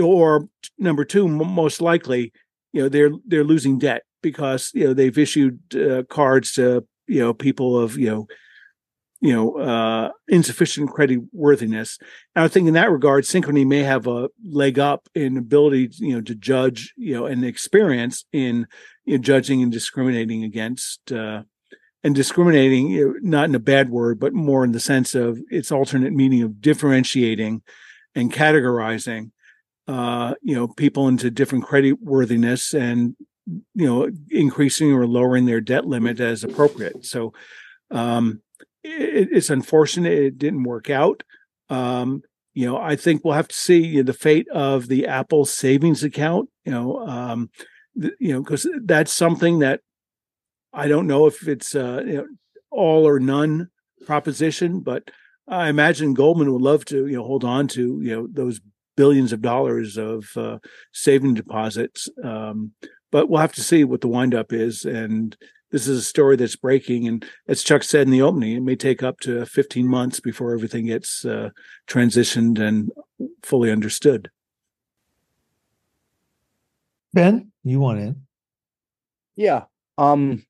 Or 0.00 0.48
number 0.78 1.04
two 1.04 1.26
most 1.26 1.80
likely 1.80 2.32
you 2.72 2.82
know 2.82 2.88
they're 2.88 3.10
they're 3.26 3.42
losing 3.42 3.78
debt 3.78 4.02
because 4.22 4.70
you 4.74 4.84
know 4.84 4.94
they've 4.94 5.18
issued 5.18 5.58
uh, 5.74 6.04
cards 6.04 6.52
to 6.52 6.86
you 7.08 7.20
know 7.20 7.34
people 7.34 7.76
of 7.78 7.98
you 7.98 8.10
know 8.10 8.26
you 9.22 9.32
know 9.32 9.56
uh 9.56 10.10
insufficient 10.28 10.90
credit 10.90 11.20
worthiness 11.32 11.98
and 12.34 12.44
i 12.44 12.48
think 12.48 12.68
in 12.68 12.74
that 12.74 12.90
regard 12.90 13.24
synchrony 13.24 13.66
may 13.66 13.82
have 13.82 14.06
a 14.06 14.28
leg 14.44 14.78
up 14.78 15.08
in 15.14 15.38
ability 15.38 15.88
you 15.94 16.14
know 16.14 16.20
to 16.20 16.34
judge 16.34 16.92
you 16.98 17.14
know 17.14 17.24
and 17.24 17.42
experience 17.42 18.26
in 18.30 18.66
you 19.06 19.16
know, 19.16 19.22
judging 19.22 19.62
and 19.62 19.72
discriminating 19.72 20.44
against 20.44 21.10
uh 21.12 21.42
and 22.04 22.14
discriminating, 22.14 23.18
not 23.22 23.48
in 23.48 23.54
a 23.54 23.60
bad 23.60 23.90
word, 23.90 24.20
but 24.20 24.32
more 24.32 24.64
in 24.64 24.72
the 24.72 24.80
sense 24.80 25.14
of 25.14 25.40
its 25.50 25.72
alternate 25.72 26.12
meaning 26.12 26.42
of 26.42 26.60
differentiating 26.60 27.62
and 28.14 28.32
categorizing, 28.32 29.30
uh, 29.88 30.34
you 30.42 30.54
know, 30.54 30.68
people 30.68 31.08
into 31.08 31.30
different 31.30 31.64
credit 31.64 32.00
worthiness 32.00 32.74
and, 32.74 33.16
you 33.46 33.86
know, 33.86 34.10
increasing 34.30 34.92
or 34.92 35.06
lowering 35.06 35.46
their 35.46 35.60
debt 35.60 35.86
limit 35.86 36.20
as 36.20 36.44
appropriate. 36.44 37.04
So, 37.04 37.32
um, 37.90 38.42
it, 38.82 39.28
it's 39.32 39.50
unfortunate 39.50 40.12
it 40.12 40.38
didn't 40.38 40.64
work 40.64 40.90
out. 40.90 41.22
Um, 41.68 42.22
you 42.54 42.66
know, 42.66 42.78
I 42.78 42.96
think 42.96 43.22
we'll 43.22 43.34
have 43.34 43.48
to 43.48 43.54
see 43.54 44.00
the 44.00 44.14
fate 44.14 44.48
of 44.48 44.88
the 44.88 45.06
Apple 45.06 45.44
savings 45.44 46.02
account. 46.02 46.48
You 46.64 46.72
know, 46.72 47.06
um, 47.06 47.50
you 47.94 48.32
know, 48.32 48.42
because 48.42 48.68
that's 48.82 49.12
something 49.12 49.58
that 49.60 49.80
I 50.72 50.88
don't 50.88 51.06
know 51.06 51.26
if 51.26 51.46
it's 51.48 51.74
uh, 51.74 52.02
you 52.06 52.14
know, 52.14 52.26
all 52.70 53.06
or 53.06 53.18
none 53.18 53.70
proposition, 54.04 54.80
but 54.80 55.10
I 55.48 55.68
imagine 55.68 56.14
Goldman 56.14 56.52
would 56.52 56.62
love 56.62 56.84
to 56.86 57.06
you 57.06 57.16
know 57.16 57.24
hold 57.24 57.44
on 57.44 57.68
to 57.68 58.00
you 58.02 58.14
know 58.14 58.28
those 58.30 58.60
billions 58.96 59.32
of 59.32 59.42
dollars 59.42 59.96
of 59.96 60.28
uh, 60.36 60.58
saving 60.92 61.34
deposits. 61.34 62.08
Um, 62.24 62.72
but 63.12 63.28
we'll 63.28 63.40
have 63.40 63.52
to 63.52 63.62
see 63.62 63.84
what 63.84 64.00
the 64.00 64.08
windup 64.08 64.52
is. 64.52 64.84
And 64.84 65.36
this 65.70 65.86
is 65.86 65.98
a 65.98 66.02
story 66.02 66.36
that's 66.36 66.56
breaking. 66.56 67.06
And 67.06 67.24
as 67.48 67.62
Chuck 67.62 67.82
said 67.82 68.02
in 68.02 68.10
the 68.10 68.22
opening, 68.22 68.56
it 68.56 68.62
may 68.62 68.76
take 68.76 69.02
up 69.02 69.20
to 69.20 69.46
15 69.46 69.86
months 69.86 70.20
before 70.20 70.52
everything 70.52 70.86
gets 70.86 71.24
uh, 71.24 71.50
transitioned 71.86 72.58
and 72.58 72.90
fully 73.42 73.70
understood. 73.70 74.30
Ben, 77.12 77.52
you 77.62 77.80
want 77.80 78.00
in? 78.00 78.22
Yeah. 79.36 79.64
Um 79.96 80.44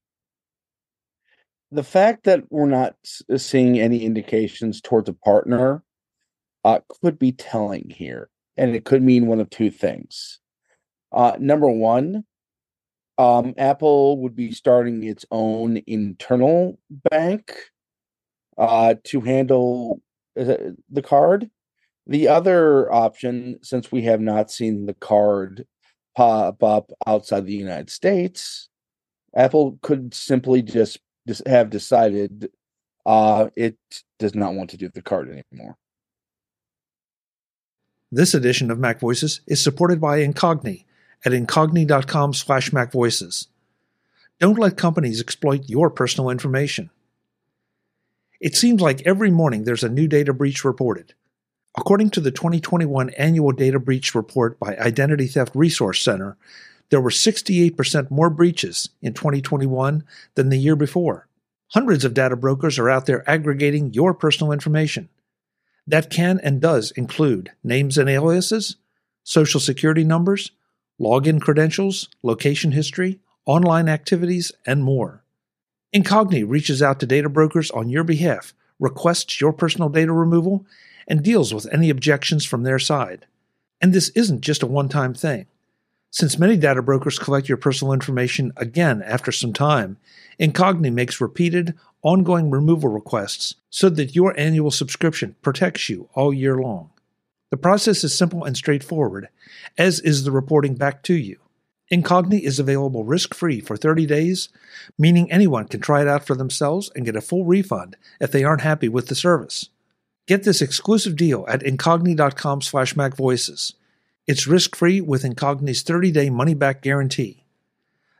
the 1.71 1.83
fact 1.83 2.25
that 2.25 2.45
we're 2.51 2.67
not 2.67 2.95
seeing 3.37 3.79
any 3.79 4.05
indications 4.05 4.81
towards 4.81 5.09
a 5.09 5.13
partner 5.13 5.83
uh 6.65 6.81
could 6.89 7.19
be 7.19 7.33
telling 7.33 7.91
here. 7.91 8.29
And 8.57 8.75
it 8.75 8.85
could 8.85 9.03
mean 9.03 9.27
one 9.27 9.41
of 9.41 9.51
two 9.51 9.71
things. 9.71 10.41
Uh 11.13 11.37
number 11.39 11.69
one, 11.69 12.25
um 13.19 13.55
Apple 13.59 14.19
would 14.23 14.37
be 14.37 14.53
starting 14.53 15.05
its 15.05 15.25
own 15.31 15.79
internal 15.87 16.79
bank 17.11 17.53
uh 18.59 18.95
to 19.05 19.21
handle 19.21 20.01
uh, 20.39 20.57
the 20.91 21.03
card. 21.03 21.51
The 22.07 22.29
other 22.29 22.93
option, 22.93 23.59
since 23.63 23.91
we 23.91 24.03
have 24.03 24.21
not 24.21 24.51
seen 24.51 24.87
the 24.87 24.95
card 24.95 25.67
pop 26.17 26.63
up 26.63 26.93
outside 27.07 27.47
the 27.47 27.53
United 27.53 27.91
States, 27.91 28.69
Apple 29.37 29.79
could 29.83 30.15
simply 30.15 30.63
just 30.63 31.01
have 31.47 31.71
decided 31.71 32.51
uh, 33.05 33.49
it 33.57 33.77
does 34.19 34.35
not 34.35 34.55
want 34.55 34.71
to 34.71 34.77
do 34.77 34.89
the 34.89 35.03
card 35.03 35.29
anymore. 35.29 35.77
This 38.11 38.35
edition 38.35 38.71
of 38.71 38.79
Mac 38.79 39.01
Voices 39.01 39.41
is 39.47 39.63
supported 39.63 40.01
by 40.01 40.21
Incogni 40.21 40.85
at 41.25 41.33
incogni.com 41.33 42.35
slash 42.35 42.71
macvoices. 42.71 43.47
Don't 44.39 44.59
let 44.59 44.77
companies 44.77 45.21
exploit 45.21 45.69
your 45.69 45.91
personal 45.91 46.31
information. 46.31 46.91
It 48.41 48.55
seems 48.55 48.81
like 48.81 49.07
every 49.07 49.31
morning 49.31 49.65
there's 49.65 49.85
a 49.85 49.89
new 49.89 50.07
data 50.07 50.33
breach 50.33 50.65
reported. 50.65 51.15
According 51.77 52.11
to 52.11 52.21
the 52.21 52.31
2021 52.31 53.11
Annual 53.11 53.53
Data 53.53 53.79
Breach 53.79 54.15
Report 54.15 54.59
by 54.59 54.77
Identity 54.77 55.27
Theft 55.27 55.55
Resource 55.55 56.03
Center, 56.03 56.37
there 56.91 57.01
were 57.01 57.11
68% 57.11 58.11
more 58.11 58.31
breaches 58.31 58.91
in 59.03 59.13
2021 59.13 60.05
than 60.35 60.49
the 60.49 60.59
year 60.59 60.77
before. 60.77 61.29
Hundreds 61.69 62.05
of 62.05 62.15
data 62.15 62.37
brokers 62.37 62.79
are 62.79 62.89
out 62.89 63.07
there 63.07 63.29
aggregating 63.29 63.93
your 63.93 64.15
personal 64.15 64.53
information. 64.53 65.09
That 65.87 66.11
can 66.11 66.41
and 66.43 66.61
does 66.61 66.91
include 66.93 67.53
names 67.63 67.99
and 67.99 68.09
aliases, 68.09 68.77
social 69.25 69.61
security 69.61 70.05
numbers, 70.05 70.53
login 71.01 71.41
credentials, 71.41 72.09
location 72.23 72.73
history, 72.73 73.21
online 73.45 73.89
activities, 73.89 74.53
and 74.65 74.83
more. 74.83 75.23
Incogni 75.95 76.45
reaches 76.47 76.83
out 76.83 77.01
to 77.01 77.07
data 77.07 77.29
brokers 77.29 77.71
on 77.71 77.89
your 77.89 78.05
behalf, 78.05 78.53
requests 78.79 79.41
your 79.41 79.53
personal 79.53 79.89
data 79.89 80.13
removal, 80.13 80.67
and 81.09 81.23
deals 81.23 81.55
with 81.55 81.73
any 81.73 81.91
objections 81.91 82.45
from 82.45 82.63
their 82.63 82.79
side. 82.79 83.27
And 83.81 83.93
this 83.93 84.09
isn't 84.11 84.41
just 84.41 84.63
a 84.63 84.67
one 84.67 84.89
time 84.89 85.15
thing. 85.15 85.47
Since 86.17 86.39
many 86.39 86.57
data 86.57 86.81
brokers 86.81 87.19
collect 87.19 87.47
your 87.47 87.59
personal 87.59 87.93
information 87.93 88.51
again 88.57 89.03
after 89.03 89.31
some 89.31 89.53
time, 89.53 89.99
Incogni 90.41 90.91
makes 90.91 91.21
repeated, 91.21 91.75
ongoing 92.01 92.49
removal 92.49 92.89
requests 92.89 93.57
so 93.69 93.91
that 93.91 94.15
your 94.17 94.35
annual 94.41 94.71
subscription 94.71 95.37
protects 95.43 95.91
you 95.91 96.09
all 96.15 96.33
year 96.33 96.57
long. 96.57 96.89
The 97.51 97.59
process 97.59 98.03
is 98.03 98.17
simple 98.17 98.45
and 98.45 98.57
straightforward, 98.57 99.29
as 99.77 100.01
is 100.01 100.25
the 100.25 100.31
reporting 100.31 100.75
back 100.75 101.03
to 101.03 101.13
you. 101.13 101.39
Incogni 101.93 102.41
is 102.41 102.59
available 102.59 103.05
risk 103.05 103.35
free 103.35 103.61
for 103.61 103.77
30 103.77 104.07
days, 104.07 104.49
meaning 104.99 105.31
anyone 105.31 105.69
can 105.69 105.83
try 105.83 106.01
it 106.01 106.09
out 106.09 106.27
for 106.27 106.35
themselves 106.35 106.91
and 106.97 107.05
get 107.05 107.15
a 107.15 107.21
full 107.21 107.45
refund 107.45 107.95
if 108.23 108.33
they 108.33 108.43
aren't 108.43 108.63
happy 108.63 108.89
with 108.89 109.09
the 109.09 109.15
service. 109.15 109.69
Get 110.27 110.45
this 110.45 110.63
exclusive 110.63 111.15
deal 111.15 111.45
at 111.47 111.61
incogni.com 111.61 112.63
slash 112.63 112.95
macvoices. 112.95 113.75
It's 114.27 114.47
risk-free 114.47 115.01
with 115.03 115.23
Incogni's 115.23 115.85
30-day 115.85 116.31
money-back 116.31 116.83
guarantee. 116.83 117.45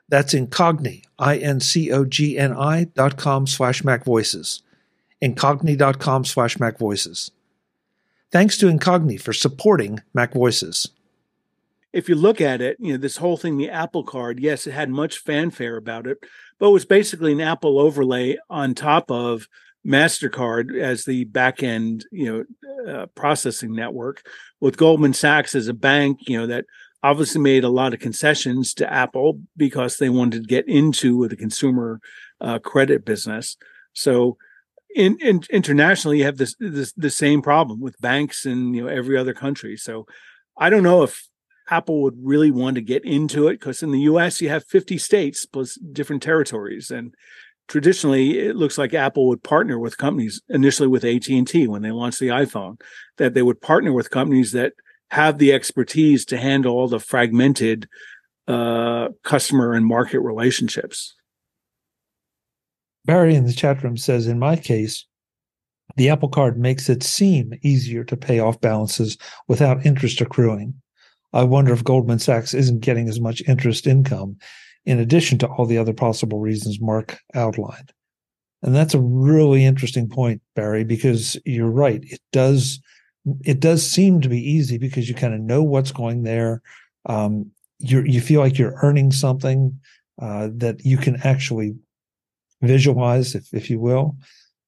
That's 0.09 0.35
Incogni, 0.35 1.03
I-N-C-O-G-N-I 1.19 2.85
dot 2.95 3.17
com 3.17 3.47
slash 3.47 3.83
macvoices. 3.83 4.63
Incogni.com 5.21 6.25
slash 6.25 6.57
macvoices. 6.59 7.31
Thanks 8.31 8.57
to 8.59 8.67
Incogni 8.67 9.21
for 9.21 9.33
supporting 9.33 10.01
Mac 10.15 10.33
Voices. 10.35 10.89
if 11.93 12.09
you 12.09 12.15
look 12.15 12.41
at 12.41 12.61
it, 12.61 12.77
you 12.79 12.93
know, 12.93 12.99
this 12.99 13.17
whole 13.17 13.37
thing, 13.39 13.57
the 13.57 13.71
Apple 13.71 14.05
card, 14.05 14.39
yes, 14.39 14.67
it 14.67 14.73
had 14.73 14.91
much 14.91 15.19
fanfare 15.19 15.77
about 15.77 16.07
it, 16.07 16.19
but 16.59 16.69
it 16.69 16.73
was 16.73 16.85
basically 16.85 17.33
an 17.33 17.41
Apple 17.41 17.79
overlay 17.79 18.37
on 18.51 18.75
top 18.75 19.11
of 19.11 19.49
MasterCard 19.87 20.79
as 20.79 21.05
the 21.05 21.25
back 21.25 21.63
end, 21.63 22.05
you 22.11 22.47
know, 22.87 22.93
uh, 22.93 23.07
processing 23.15 23.75
network 23.75 24.27
with 24.61 24.77
Goldman 24.77 25.13
Sachs 25.13 25.55
as 25.55 25.69
a 25.69 25.75
bank, 25.75 26.29
you 26.29 26.39
know, 26.39 26.47
that 26.47 26.65
obviously 27.03 27.41
made 27.41 27.65
a 27.65 27.69
lot 27.69 27.95
of 27.95 28.01
concessions 28.01 28.75
to 28.75 28.93
Apple 28.93 29.41
because 29.57 29.97
they 29.97 30.09
wanted 30.09 30.43
to 30.43 30.49
get 30.49 30.69
into 30.69 31.29
the 31.29 31.37
consumer 31.37 32.01
uh, 32.41 32.59
credit 32.59 33.05
business. 33.05 33.57
So, 33.93 34.37
in, 34.95 35.19
in 35.21 35.43
internationally, 35.51 36.19
you 36.19 36.25
have 36.25 36.39
this, 36.39 36.57
this 36.59 36.93
the 36.95 37.11
same 37.11 37.43
problem 37.43 37.81
with 37.81 38.01
banks 38.01 38.47
in 38.47 38.73
you 38.75 38.83
know 38.83 38.89
every 38.89 39.17
other 39.17 39.35
country. 39.35 39.77
So, 39.77 40.07
I 40.57 40.71
don't 40.71 40.83
know 40.83 41.03
if 41.03 41.29
Apple 41.69 42.03
would 42.03 42.17
really 42.21 42.51
want 42.51 42.77
to 42.77 42.81
get 42.81 43.05
into 43.05 43.49
it 43.49 43.61
because 43.61 43.83
in 43.83 43.91
the 43.91 44.01
US 44.01 44.41
you 44.41 44.49
have 44.49 44.65
50 44.65 44.99
states 44.99 45.47
plus 45.47 45.75
different 45.75 46.23
territories 46.23 46.91
and 46.91 47.15
traditionally 47.69 48.39
it 48.39 48.57
looks 48.57 48.79
like 48.79 48.95
Apple 48.95 49.29
would 49.29 49.43
partner 49.43 49.79
with 49.79 49.99
companies 49.99 50.41
initially 50.49 50.89
with 50.89 51.05
AT&T 51.05 51.67
when 51.67 51.83
they 51.83 51.91
launched 51.91 52.21
the 52.21 52.29
iPhone 52.29 52.81
that 53.17 53.35
they 53.35 53.43
would 53.43 53.61
partner 53.61 53.93
with 53.93 54.11
companies 54.11 54.53
that 54.53 54.75
have 55.11 55.39
the 55.39 55.53
expertise 55.53 56.25
to 56.27 56.37
handle 56.37 56.75
all 56.75 56.89
the 56.89 57.01
fragmented 57.01 57.89
uh, 58.49 59.09
customer 59.23 59.73
and 59.73 59.87
market 59.87 60.21
relationships. 60.21 61.15
Barry 63.05 63.35
in 63.35 63.47
the 63.47 63.53
chat 63.53 63.83
room 63.83 63.97
says, 63.97 64.27
in 64.27 64.39
my 64.39 64.57
case, 64.57 65.07
the 65.97 66.09
Apple 66.11 66.29
Card 66.29 66.59
makes 66.59 66.89
it 66.89 67.03
seem 67.03 67.55
easier 67.63 68.05
to 68.05 68.17
pay 68.17 68.41
off 68.41 68.61
balances 68.61 69.17
without 69.49 69.87
interest 69.87 70.21
accruing. 70.21 70.75
I 71.33 71.45
wonder 71.45 71.73
if 71.73 71.85
Goldman 71.85 72.19
Sachs 72.19 72.55
isn't 72.55 72.81
getting 72.81 73.09
as 73.09 73.21
much 73.21 73.43
interest 73.47 73.87
income 73.87 74.37
in 74.87 75.01
addition 75.01 75.37
to 75.39 75.49
all 75.49 75.67
the 75.67 75.79
other 75.79 75.93
possible 75.93 76.39
reasons 76.39 76.81
Mark 76.81 77.19
outlined. 77.35 77.93
And 78.63 78.75
that's 78.75 78.95
a 78.95 79.01
really 79.01 79.65
interesting 79.65 80.09
point, 80.09 80.41
Barry, 80.55 80.85
because 80.85 81.37
you're 81.45 81.71
right. 81.71 82.03
It 82.05 82.21
does 82.33 82.81
it 83.45 83.59
does 83.59 83.85
seem 83.85 84.21
to 84.21 84.29
be 84.29 84.39
easy 84.39 84.79
because 84.79 85.09
you 85.09 85.15
kind 85.15 85.35
of 85.35 85.41
know 85.41 85.63
what's 85.63 85.93
going 85.93 86.23
there. 86.23 86.63
Um, 87.07 87.51
you 87.79 88.03
you 88.03 88.21
feel 88.21 88.41
like 88.41 88.59
you're 88.59 88.79
earning 88.83 89.13
something 89.13 89.79
uh, 90.21 90.49
that 90.55 90.85
you 90.85 90.97
can 90.97 91.17
actually 91.23 91.75
visualize, 92.63 93.35
if 93.35 93.53
if 93.53 93.69
you 93.69 93.79
will. 93.79 94.17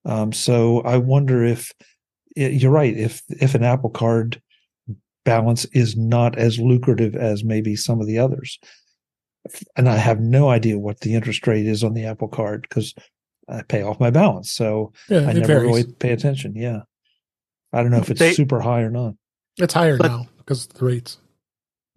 Um, 0.05 0.33
so 0.33 0.81
I 0.83 0.99
wonder 0.99 1.45
if 1.45 1.73
you're 2.37 2.73
right. 2.73 2.97
If 2.97 3.23
if 3.29 3.55
an 3.55 3.65
Apple 3.65 3.91
Card 3.91 4.43
balance 5.25 5.65
is 5.67 5.97
not 5.97 6.39
as 6.39 6.59
lucrative 6.59 7.15
as 7.15 7.45
maybe 7.45 7.77
some 7.77 8.01
of 8.01 8.07
the 8.07 8.19
others, 8.19 8.59
and 9.77 9.89
I 9.89 9.97
have 9.97 10.21
no 10.21 10.49
idea 10.49 10.79
what 10.79 11.01
the 11.01 11.15
interest 11.15 11.47
rate 11.47 11.67
is 11.67 11.83
on 11.85 11.95
the 11.95 12.05
Apple 12.07 12.29
Card 12.29 12.63
because 12.69 12.95
I 13.49 13.63
pay 13.63 13.83
off 13.83 13.99
my 14.01 14.11
balance, 14.11 14.51
so 14.53 14.93
Yeah, 15.09 15.21
I 15.21 15.33
never 15.33 15.47
varies. 15.47 15.63
really 15.67 15.85
pay 15.85 16.11
attention. 16.11 16.55
Yeah, 16.55 16.83
I 17.73 17.83
don't 17.83 17.91
know 17.91 17.99
if 17.99 18.11
it's 18.11 18.21
They- 18.21 18.35
super 18.35 18.61
high 18.61 18.83
or 18.83 18.91
not. 18.91 19.15
It's 19.57 19.75
higher 19.75 19.97
But- 19.97 20.09
now 20.09 20.27
because 20.39 20.67
of 20.67 20.75
the 20.75 20.85
rates. 20.85 21.19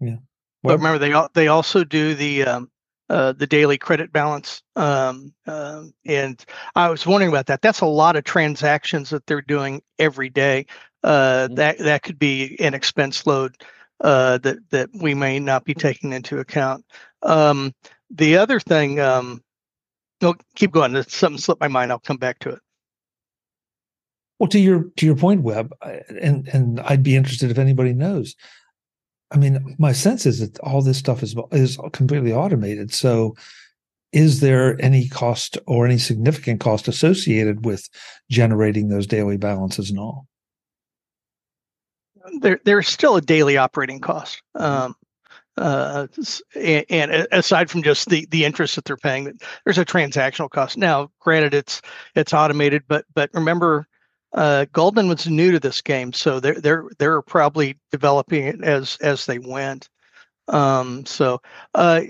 Well- 0.00 0.18
but 0.62 0.78
remember, 0.78 0.98
they 0.98 1.40
they 1.42 1.48
also 1.48 1.82
do 1.82 2.14
the 2.14 2.44
um, 2.44 2.70
uh, 3.10 3.32
the 3.32 3.48
daily 3.48 3.76
credit 3.76 4.12
balance, 4.12 4.62
um, 4.76 5.34
um, 5.48 5.92
and 6.06 6.42
I 6.76 6.88
was 6.88 7.04
wondering 7.04 7.30
about 7.32 7.46
that. 7.46 7.62
That's 7.62 7.80
a 7.80 7.86
lot 7.86 8.14
of 8.14 8.22
transactions 8.24 9.10
that 9.10 9.26
they're 9.26 9.42
doing 9.42 9.82
every 9.98 10.28
day. 10.30 10.66
Uh, 11.02 11.48
Mhm. 11.48 11.56
that 11.56 11.78
that 11.78 12.02
could 12.04 12.18
be 12.18 12.56
an 12.60 12.74
expense 12.74 13.26
load 13.26 13.56
uh, 14.02 14.38
that 14.38 14.58
that 14.70 14.90
we 14.92 15.14
may 15.14 15.38
not 15.38 15.64
be 15.64 15.74
taking 15.74 16.12
into 16.12 16.38
account. 16.38 16.84
Um, 17.22 17.72
the 18.10 18.36
other 18.36 18.60
thing, 18.60 19.00
um, 19.00 19.42
no, 20.20 20.34
keep 20.54 20.72
going. 20.72 20.92
There's 20.92 21.12
Something 21.12 21.38
slipped 21.38 21.60
my 21.60 21.68
mind. 21.68 21.90
I'll 21.90 21.98
come 21.98 22.18
back 22.18 22.40
to 22.40 22.50
it. 22.50 22.58
Well, 24.38 24.48
to 24.48 24.58
your 24.58 24.84
to 24.96 25.06
your 25.06 25.16
point, 25.16 25.42
Web, 25.42 25.72
and 26.20 26.48
and 26.48 26.80
I'd 26.80 27.02
be 27.02 27.16
interested 27.16 27.50
if 27.50 27.58
anybody 27.58 27.92
knows. 27.92 28.34
I 29.30 29.38
mean, 29.38 29.76
my 29.78 29.92
sense 29.92 30.26
is 30.26 30.40
that 30.40 30.58
all 30.60 30.82
this 30.82 30.98
stuff 30.98 31.22
is 31.22 31.34
is 31.52 31.78
completely 31.92 32.32
automated. 32.32 32.92
So, 32.92 33.36
is 34.12 34.40
there 34.40 34.82
any 34.82 35.08
cost 35.08 35.58
or 35.66 35.86
any 35.86 35.98
significant 35.98 36.60
cost 36.60 36.88
associated 36.88 37.64
with 37.64 37.88
generating 38.30 38.88
those 38.88 39.06
daily 39.06 39.36
balances 39.36 39.90
and 39.90 39.98
all? 39.98 40.26
There 42.40 42.60
there's 42.64 42.88
still 42.88 43.16
a 43.16 43.20
daily 43.20 43.56
operating 43.56 44.00
cost. 44.00 44.42
Um, 44.54 44.94
uh, 45.58 46.06
and, 46.56 46.86
and 46.88 47.26
aside 47.30 47.70
from 47.70 47.82
just 47.82 48.08
the 48.08 48.26
the 48.30 48.44
interest 48.44 48.76
that 48.76 48.84
they're 48.84 48.96
paying, 48.96 49.38
there's 49.64 49.78
a 49.78 49.84
transactional 49.84 50.50
cost. 50.50 50.76
Now, 50.76 51.10
granted, 51.20 51.54
it's 51.54 51.82
it's 52.14 52.32
automated, 52.32 52.84
but 52.88 53.04
but 53.14 53.30
remember, 53.34 53.86
uh, 54.32 54.66
Goldman 54.72 55.08
was 55.08 55.28
new 55.28 55.52
to 55.52 55.60
this 55.60 55.80
game, 55.80 56.12
so 56.12 56.40
they're 56.40 56.60
they're 56.60 56.84
they're 56.98 57.22
probably 57.22 57.78
developing 57.90 58.46
it 58.46 58.64
as 58.64 58.96
as 59.02 59.26
they 59.26 59.38
went. 59.38 59.88
Um, 60.48 61.04
so 61.04 61.40
uh, 61.74 62.02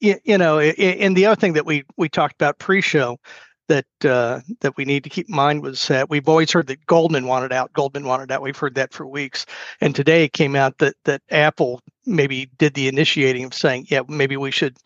you, 0.00 0.16
you 0.24 0.38
know, 0.38 0.58
and 0.58 1.16
the 1.16 1.26
other 1.26 1.40
thing 1.40 1.52
that 1.54 1.66
we 1.66 1.84
we 1.96 2.08
talked 2.08 2.34
about 2.34 2.58
pre-show 2.58 3.18
that 3.68 3.86
uh, 4.04 4.40
that 4.60 4.76
we 4.76 4.84
need 4.84 5.04
to 5.04 5.10
keep 5.10 5.28
in 5.28 5.34
mind 5.34 5.62
was 5.62 5.86
that 5.88 6.10
we've 6.10 6.28
always 6.28 6.52
heard 6.52 6.66
that 6.68 6.84
Goldman 6.86 7.26
wanted 7.26 7.52
out. 7.52 7.72
Goldman 7.72 8.04
wanted 8.04 8.30
out. 8.30 8.42
We've 8.42 8.56
heard 8.56 8.74
that 8.76 8.92
for 8.92 9.06
weeks, 9.06 9.46
and 9.80 9.94
today 9.94 10.24
it 10.24 10.32
came 10.32 10.56
out 10.56 10.78
that 10.78 10.94
that 11.04 11.22
Apple 11.30 11.80
maybe 12.06 12.50
did 12.58 12.74
the 12.74 12.88
initiating 12.88 13.44
of 13.44 13.54
saying, 13.54 13.86
yeah, 13.88 14.02
maybe 14.08 14.36
we 14.36 14.50
should 14.50 14.76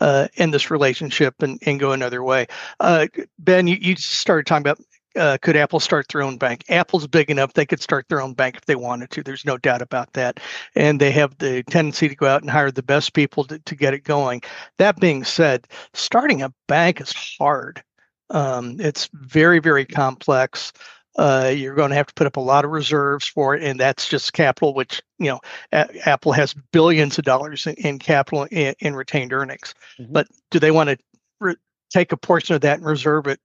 uh, 0.00 0.28
end 0.36 0.54
this 0.54 0.70
relationship 0.70 1.42
and, 1.42 1.58
and 1.66 1.80
go 1.80 1.92
another 1.92 2.22
way. 2.22 2.46
Uh, 2.78 3.08
ben, 3.38 3.66
you, 3.66 3.76
you 3.80 3.96
started 3.96 4.46
talking 4.46 4.62
about 4.62 4.80
uh, 5.16 5.36
could 5.42 5.56
Apple 5.56 5.80
start 5.80 6.06
their 6.08 6.22
own 6.22 6.36
bank? 6.36 6.64
Apple's 6.68 7.06
big 7.06 7.30
enough; 7.30 7.54
they 7.54 7.66
could 7.66 7.80
start 7.80 8.08
their 8.08 8.22
own 8.22 8.34
bank 8.34 8.56
if 8.56 8.66
they 8.66 8.76
wanted 8.76 9.10
to. 9.10 9.22
There's 9.22 9.44
no 9.44 9.56
doubt 9.56 9.82
about 9.82 10.12
that. 10.12 10.38
And 10.76 11.00
they 11.00 11.10
have 11.10 11.36
the 11.38 11.64
tendency 11.64 12.08
to 12.08 12.14
go 12.14 12.26
out 12.26 12.42
and 12.42 12.50
hire 12.50 12.70
the 12.70 12.82
best 12.82 13.12
people 13.12 13.44
to, 13.44 13.58
to 13.58 13.74
get 13.74 13.94
it 13.94 14.04
going. 14.04 14.42
That 14.78 15.00
being 15.00 15.24
said, 15.24 15.66
starting 15.94 16.42
a 16.42 16.52
bank 16.68 17.00
is 17.00 17.12
hard. 17.12 17.82
Um, 18.30 18.76
it's 18.80 19.08
very, 19.12 19.58
very 19.58 19.84
complex. 19.84 20.72
Uh, 21.18 21.52
you're 21.54 21.74
going 21.74 21.90
to 21.90 21.96
have 21.96 22.06
to 22.06 22.14
put 22.14 22.26
up 22.26 22.36
a 22.36 22.40
lot 22.40 22.64
of 22.64 22.70
reserves 22.70 23.26
for 23.26 23.54
it, 23.56 23.62
and 23.62 23.78
that's 23.78 24.08
just 24.08 24.32
capital, 24.32 24.74
which 24.74 25.02
you 25.18 25.26
know 25.26 25.40
A- 25.72 26.08
Apple 26.08 26.32
has 26.32 26.54
billions 26.72 27.18
of 27.18 27.24
dollars 27.24 27.66
in, 27.66 27.74
in 27.74 27.98
capital 27.98 28.44
in, 28.50 28.74
in 28.78 28.94
retained 28.94 29.32
earnings. 29.32 29.74
Mhm. 29.98 30.12
But 30.12 30.28
do 30.50 30.60
they 30.60 30.70
want 30.70 30.90
to 30.90 30.98
re- 31.40 31.56
take 31.92 32.12
a 32.12 32.16
portion 32.16 32.54
of 32.54 32.60
that 32.60 32.78
and 32.78 32.86
reserve 32.86 33.26
it 33.26 33.40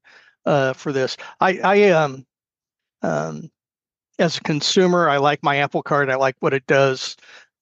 uh, 0.45 0.73
for 0.73 0.91
this? 0.91 1.17
I, 1.41 1.57
I 1.63 1.89
um, 1.89 2.25
um, 3.01 3.49
as 4.19 4.37
a 4.37 4.41
consumer, 4.41 5.09
I 5.09 5.17
like 5.17 5.43
my 5.43 5.57
Apple 5.57 5.83
Card. 5.83 6.09
I 6.09 6.15
like 6.15 6.35
what 6.39 6.53
it 6.53 6.67
does. 6.67 7.17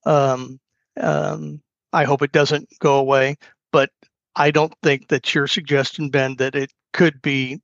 Um, 0.05 0.59
um, 0.99 1.61
I 1.93 2.03
hope 2.03 2.21
it 2.21 2.33
doesn't 2.33 2.67
go 2.79 2.97
away, 2.97 3.37
but 3.71 3.89
I 4.35 4.51
don't 4.51 4.73
think 4.83 5.07
that 5.07 5.33
your 5.33 5.47
suggestion, 5.47 6.09
Ben, 6.09 6.35
that 6.37 6.55
it 6.55 6.71
could 6.93 7.21
be 7.21 7.61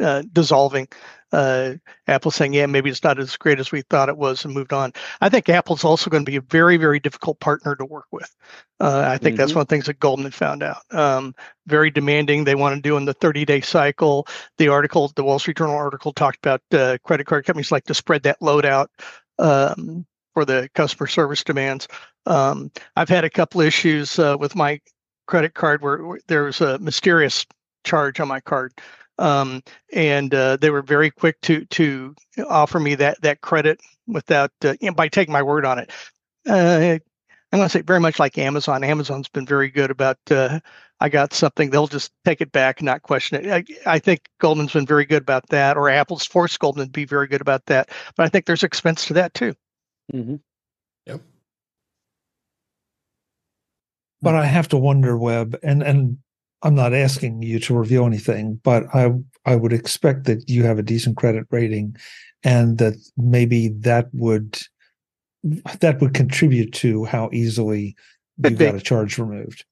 uh, 0.00 0.22
dissolving. 0.32 0.88
Uh, 1.32 1.74
Apple 2.06 2.30
saying, 2.30 2.54
"Yeah, 2.54 2.66
maybe 2.66 2.90
it's 2.90 3.02
not 3.02 3.18
as 3.18 3.36
great 3.36 3.58
as 3.58 3.72
we 3.72 3.82
thought 3.82 4.08
it 4.08 4.16
was," 4.16 4.44
and 4.44 4.54
moved 4.54 4.72
on. 4.72 4.92
I 5.20 5.28
think 5.28 5.48
Apple's 5.48 5.84
also 5.84 6.08
going 6.08 6.24
to 6.24 6.30
be 6.30 6.36
a 6.36 6.40
very, 6.42 6.76
very 6.76 7.00
difficult 7.00 7.40
partner 7.40 7.74
to 7.74 7.84
work 7.84 8.06
with. 8.12 8.32
Uh, 8.80 9.04
I 9.06 9.18
think 9.18 9.36
that's 9.36 9.52
Mhm. 9.52 9.56
one 9.56 9.62
of 9.62 9.68
the 9.68 9.74
things 9.74 9.86
that 9.86 9.98
Goldman 9.98 10.30
found 10.30 10.62
out. 10.62 10.82
Um, 10.90 11.34
very 11.66 11.90
demanding. 11.90 12.44
They 12.44 12.54
want 12.54 12.76
to 12.76 12.80
do 12.80 12.96
in 12.96 13.04
the 13.04 13.14
30-day 13.14 13.62
cycle. 13.62 14.28
The 14.58 14.68
article, 14.68 15.10
the 15.16 15.24
Wall 15.24 15.40
Street 15.40 15.56
Journal 15.56 15.74
article, 15.76 16.12
talked 16.12 16.38
about 16.38 16.62
uh, 16.72 16.98
credit 17.02 17.26
card 17.26 17.44
companies 17.44 17.72
like 17.72 17.84
to 17.84 17.94
spread 17.94 18.22
that 18.22 18.40
load 18.40 18.64
out 18.64 18.90
um, 19.38 20.06
for 20.34 20.44
the 20.44 20.70
customer 20.74 21.08
service 21.08 21.42
demands. 21.42 21.88
Um, 22.26 22.70
I've 22.96 23.08
had 23.08 23.24
a 23.24 23.30
couple 23.30 23.60
issues 23.60 24.18
uh, 24.18 24.36
with 24.38 24.54
my 24.54 24.80
credit 25.26 25.54
card 25.54 25.82
where, 25.82 26.18
there 26.28 26.44
was 26.44 26.60
a 26.60 26.78
mysterious 26.78 27.46
charge 27.84 28.20
on 28.20 28.28
my 28.28 28.40
card 28.40 28.72
um, 29.18 29.62
and 29.92 30.34
uh, 30.34 30.56
they 30.56 30.70
were 30.70 30.82
very 30.82 31.10
quick 31.10 31.40
to 31.42 31.64
to 31.66 32.14
offer 32.48 32.80
me 32.80 32.94
that 32.94 33.20
that 33.22 33.40
credit 33.40 33.80
without 34.06 34.50
uh, 34.64 34.74
you 34.80 34.88
know, 34.88 34.94
by 34.94 35.08
taking 35.08 35.32
my 35.32 35.42
word 35.42 35.64
on 35.64 35.78
it. 35.78 35.90
Uh, 36.48 36.98
I'm 37.52 37.58
going 37.58 37.68
to 37.68 37.68
say 37.68 37.82
very 37.82 38.00
much 38.00 38.18
like 38.18 38.36
Amazon. 38.36 38.82
Amazon's 38.82 39.28
been 39.28 39.46
very 39.46 39.70
good 39.70 39.90
about. 39.90 40.18
Uh, 40.28 40.58
I 41.00 41.08
got 41.08 41.32
something, 41.32 41.70
they'll 41.70 41.86
just 41.86 42.12
take 42.24 42.40
it 42.40 42.52
back 42.52 42.80
not 42.80 43.02
question 43.02 43.44
it. 43.44 43.66
I, 43.86 43.94
I 43.94 43.98
think 43.98 44.28
Goldman's 44.40 44.72
been 44.72 44.86
very 44.86 45.04
good 45.04 45.22
about 45.22 45.48
that, 45.48 45.76
or 45.76 45.90
Apple's 45.90 46.24
forced 46.24 46.58
Goldman 46.60 46.86
to 46.86 46.90
be 46.90 47.04
very 47.04 47.26
good 47.26 47.40
about 47.40 47.66
that. 47.66 47.90
But 48.16 48.24
I 48.24 48.28
think 48.28 48.46
there's 48.46 48.62
expense 48.62 49.06
to 49.06 49.14
that 49.14 49.34
too. 49.34 49.54
Mhm. 50.12 50.40
But 54.24 54.34
I 54.34 54.46
have 54.46 54.68
to 54.68 54.76
wonder, 54.76 55.16
Web, 55.18 55.56
and 55.62 55.82
and 55.82 56.18
I'm 56.62 56.74
not 56.74 56.94
asking 56.94 57.42
you 57.42 57.58
to 57.60 57.76
reveal 57.76 58.06
anything, 58.06 58.60
but 58.64 58.84
I 58.94 59.12
I 59.44 59.56
would 59.56 59.72
expect 59.72 60.24
that 60.24 60.48
you 60.48 60.64
have 60.64 60.78
a 60.78 60.82
decent 60.82 61.16
credit 61.16 61.46
rating, 61.50 61.96
and 62.42 62.78
that 62.78 62.94
maybe 63.16 63.68
that 63.80 64.08
would 64.12 64.58
that 65.80 66.00
would 66.00 66.14
contribute 66.14 66.72
to 66.72 67.04
how 67.04 67.28
easily 67.32 67.96
you 68.42 68.56
got 68.56 68.74
a 68.74 68.80
charge 68.80 69.18
removed. 69.18 69.64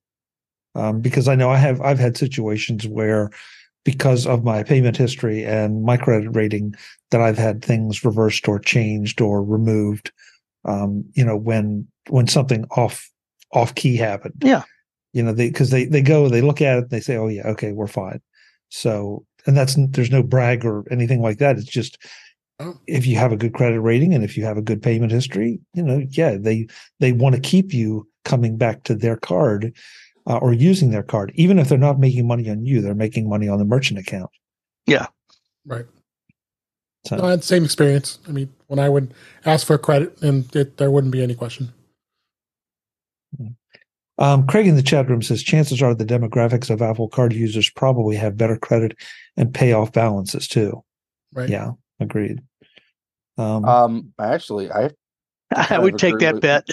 Um, 0.75 1.01
because 1.01 1.29
I 1.29 1.35
know 1.35 1.51
I 1.51 1.57
have 1.57 1.81
I've 1.81 1.99
had 1.99 2.17
situations 2.17 2.87
where 2.87 3.31
because 3.85 4.27
of 4.27 4.45
my 4.45 4.63
payment 4.63 4.97
history 4.97 5.45
and 5.45 5.83
my 5.83 5.97
credit 5.97 6.31
rating 6.31 6.75
that 7.11 7.21
I've 7.21 7.39
had 7.39 7.65
things 7.65 8.05
reversed 8.05 8.47
or 8.49 8.59
changed 8.59 9.21
or 9.21 9.43
removed. 9.43 10.13
Um, 10.65 11.05
you 11.15 11.25
know, 11.25 11.37
when 11.37 11.89
when 12.09 12.29
something 12.29 12.65
off 12.77 13.11
off 13.53 13.75
key 13.75 13.97
happened. 13.97 14.35
Yeah. 14.43 14.63
You 15.13 15.23
know, 15.23 15.33
they 15.33 15.49
because 15.49 15.71
they 15.71 15.85
they 15.85 16.03
go, 16.03 16.29
they 16.29 16.41
look 16.41 16.61
at 16.63 16.77
it, 16.77 16.83
and 16.83 16.91
they 16.91 17.01
say, 17.01 17.17
"Oh 17.17 17.29
yeah, 17.29 17.47
okay, 17.49 17.73
we're 17.73 17.87
fine." 17.87 18.21
So, 18.71 19.27
and 19.47 19.57
that's 19.57 19.77
there's 19.91 20.11
no 20.11 20.23
brag 20.23 20.65
or 20.65 20.85
anything 20.91 21.21
like 21.21 21.39
that. 21.39 21.59
It's 21.59 21.67
just 21.67 21.99
Oh. 22.61 22.79
if 22.87 23.07
you 23.07 23.17
have 23.17 23.33
a 23.33 23.37
good 23.37 23.55
credit 23.55 23.81
rating 23.81 24.15
and 24.15 24.23
if 24.23 24.37
you 24.37 24.45
have 24.45 24.57
a 24.57 24.63
good 24.63 24.83
payment 24.83 25.11
history, 25.11 25.59
you 25.75 25.83
know, 25.83 26.07
yeah, 26.11 26.37
they 26.37 26.69
they 27.01 27.11
want 27.13 27.35
to 27.35 27.41
keep 27.41 27.75
you 27.75 28.09
coming 28.25 28.57
back 28.57 28.85
to 28.85 28.95
their 28.95 29.17
card 29.17 29.75
uh, 30.29 30.37
or 30.37 30.53
using 30.53 30.91
their 30.91 31.03
card, 31.03 31.33
even 31.35 31.59
if 31.59 31.69
they're 31.69 31.79
not 31.79 31.99
making 31.99 32.27
money 32.27 32.49
on 32.49 32.65
you, 32.65 32.81
they're 32.81 32.95
making 32.95 33.29
money 33.29 33.49
on 33.49 33.59
the 33.59 33.65
merchant 33.65 33.99
account. 33.99 34.31
Yeah. 34.87 35.07
Right. 35.67 35.87
So, 37.07 37.17
No, 37.17 37.25
I 37.25 37.31
had 37.31 37.41
the 37.41 37.47
same 37.47 37.65
experience. 37.65 38.19
I 38.29 38.33
mean, 38.33 38.53
when 38.69 38.79
I 38.79 38.89
would 38.89 39.13
ask 39.45 39.67
for 39.67 39.77
credit, 39.77 40.23
and 40.23 40.55
it, 40.55 40.77
there 40.77 40.91
wouldn't 40.91 41.13
be 41.13 41.23
any 41.23 41.35
question. 41.35 41.73
Um, 44.19 44.47
Craig 44.47 44.67
in 44.67 44.77
the 44.77 44.83
chat 44.83 45.09
room 45.09 45.23
says 45.23 45.43
chances 45.43 45.83
are 45.83 45.95
the 45.95 46.05
demographics 46.05 46.71
of 46.71 46.83
Apple 46.83 47.09
Card 47.09 47.33
users 47.33 47.71
probably 47.71 48.15
have 48.17 48.37
better 48.37 48.57
credit 48.57 48.99
and 49.37 49.53
payoff 49.53 49.93
balances 49.93 50.47
too. 50.47 50.85
Right. 51.33 51.49
Yeah, 51.49 51.73
agreed. 51.99 52.41
Um, 53.39 53.65
Um, 53.65 54.13
actually, 54.21 54.71
I 54.71 54.91
I 55.55 55.79
would 55.79 55.99
take 55.99 56.19
that 56.19 56.35
with- 56.35 56.43
bet. 56.43 56.69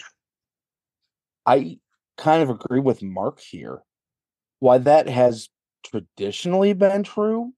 I 1.46 1.80
kind 2.18 2.44
of 2.44 2.50
agree 2.50 2.82
with 2.82 3.02
Mark 3.02 3.40
here. 3.40 3.80
Why 4.60 4.78
that 4.80 5.08
has 5.08 5.50
traditionally 5.84 6.74
been 6.74 7.04
true. 7.04 7.54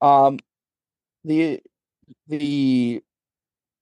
Um, 0.00 0.38
the 1.24 1.60
the 2.26 3.02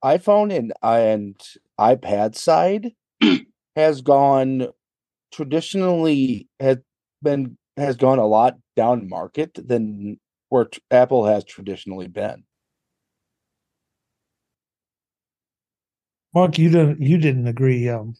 iPhone 0.04 0.52
and 0.54 0.72
and 0.82 1.36
iPad 1.80 2.34
side 2.34 2.92
has 3.76 4.00
gone 4.00 4.68
traditionally 5.32 6.48
has 6.60 6.78
been 7.22 7.56
has 7.76 7.96
gone 7.96 8.18
a 8.18 8.26
lot 8.26 8.56
down 8.76 9.08
market 9.08 9.50
than 9.54 10.18
where 10.48 10.66
t- 10.66 10.80
Apple 10.90 11.26
has 11.26 11.44
traditionally 11.44 12.06
been. 12.06 12.44
Mark, 16.34 16.58
you 16.58 16.70
didn't 16.70 17.00
you 17.00 17.18
didn't 17.18 17.46
agree 17.46 17.88
um, 17.88 18.14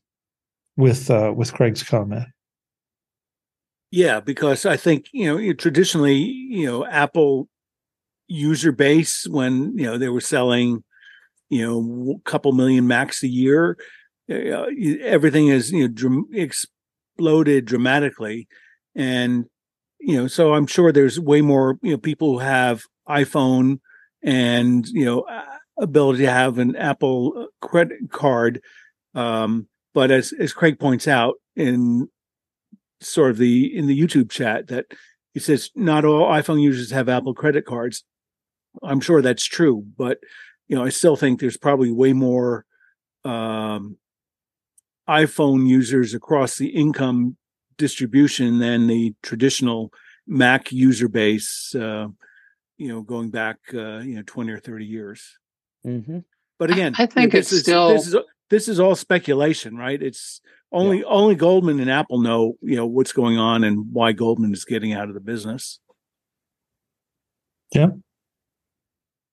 with 0.77 1.11
uh, 1.11 1.33
with 1.35 1.53
Craig's 1.53 1.83
comment. 1.83 2.27
Yeah, 3.91 4.21
because 4.21 4.67
I 4.67 4.77
think 4.77 5.07
you 5.13 5.27
know 5.27 5.37
you- 5.39 5.55
traditionally, 5.55 6.17
you 6.17 6.67
know, 6.67 6.87
Apple 6.87 7.49
user 8.27 8.73
base 8.73 9.27
when 9.29 9.77
you 9.77 9.85
know 9.85 9.99
they 9.99 10.09
were 10.09 10.21
selling, 10.21 10.83
you 11.51 11.63
know, 11.67 12.21
a 12.25 12.31
couple 12.31 12.53
million 12.53 12.87
Macs 12.87 13.23
a 13.23 13.29
year, 13.29 13.77
uh, 14.31 14.67
everything 15.03 15.49
is 15.49 15.71
you 15.71 15.83
know 15.83 15.89
dram- 15.89 16.29
exploded 16.33 17.65
dramatically, 17.65 18.49
and 18.95 19.47
you 20.01 20.17
know, 20.17 20.27
so 20.27 20.55
I'm 20.55 20.67
sure 20.67 20.93
there's 20.93 21.19
way 21.21 21.41
more 21.41 21.79
you 21.83 21.93
know 21.93 21.99
people 21.99 22.35
who 22.35 22.39
have 22.41 22.83
iPhone 23.09 23.81
and 24.23 24.87
you 24.89 25.05
know 25.05 25.27
ability 25.79 26.25
to 26.25 26.31
have 26.31 26.59
an 26.59 26.77
Apple 26.77 27.33
uh, 27.37 27.67
credit 27.67 28.11
card. 28.11 28.61
Um, 29.15 29.69
but 29.93 30.11
as 30.11 30.33
as 30.39 30.53
Craig 30.53 30.79
points 30.79 31.07
out 31.07 31.35
in 31.57 32.09
sort 33.01 33.31
of 33.31 33.39
the 33.39 33.77
in 33.77 33.87
the 33.87 33.99
YouTube 33.99 34.31
chat 34.31 34.69
that 34.69 34.87
he 35.33 35.41
says 35.41 35.71
not 35.75 36.05
all 36.05 36.31
iPhone 36.31 36.63
users 36.63 36.91
have 36.91 37.09
Apple 37.09 37.35
credit 37.35 37.65
cards. 37.65 38.05
I'm 38.83 39.01
sure 39.01 39.23
that's 39.23 39.45
true, 39.45 39.85
but 39.97 40.19
you 40.69 40.77
know, 40.77 40.85
I 40.85 40.89
still 40.89 41.17
think 41.17 41.41
there's 41.41 41.57
probably 41.57 41.93
way 41.93 42.13
more 42.13 42.65
um, 43.25 43.99
iPhone 45.09 45.67
users 45.67 46.15
across 46.15 46.57
the 46.57 46.69
income 46.69 47.37
distribution 47.77 48.59
than 48.59 48.87
the 48.87 49.15
traditional 49.23 49.93
Mac 50.27 50.73
user 50.73 51.09
base. 51.09 51.75
Uh, 51.75 52.09
you 52.77 52.89
know, 52.89 53.03
going 53.03 53.31
back 53.31 53.59
uh, 53.73 53.99
you 53.99 54.17
know 54.17 54.23
20 54.27 54.53
or 54.53 54.59
30 54.59 54.85
years. 54.85 55.39
Mm-hmm. 55.87 56.21
But 56.59 56.71
again, 56.71 56.95
I 56.99 57.07
think 57.07 57.33
this 57.33 57.47
it's 57.47 57.53
is, 57.53 57.61
still- 57.63 57.89
this 57.89 58.07
is 58.07 58.17
this 58.51 58.69
is 58.69 58.81
all 58.81 58.95
speculation, 58.95 59.77
right? 59.77 60.01
It's 60.01 60.41
only 60.73 61.05
only 61.05 61.35
Goldman 61.35 61.81
and 61.81 61.91
Apple 61.91 62.21
know 62.21 62.57
you 62.61 62.77
know 62.77 62.87
what's 62.87 63.13
going 63.13 63.39
on 63.39 63.65
and 63.65 63.93
why 63.93 64.13
Goldman 64.13 64.53
is 64.53 64.65
getting 64.65 64.93
out 64.93 65.09
of 65.09 65.15
the 65.15 65.21
business. 65.21 65.79
Yeah. 67.73 67.89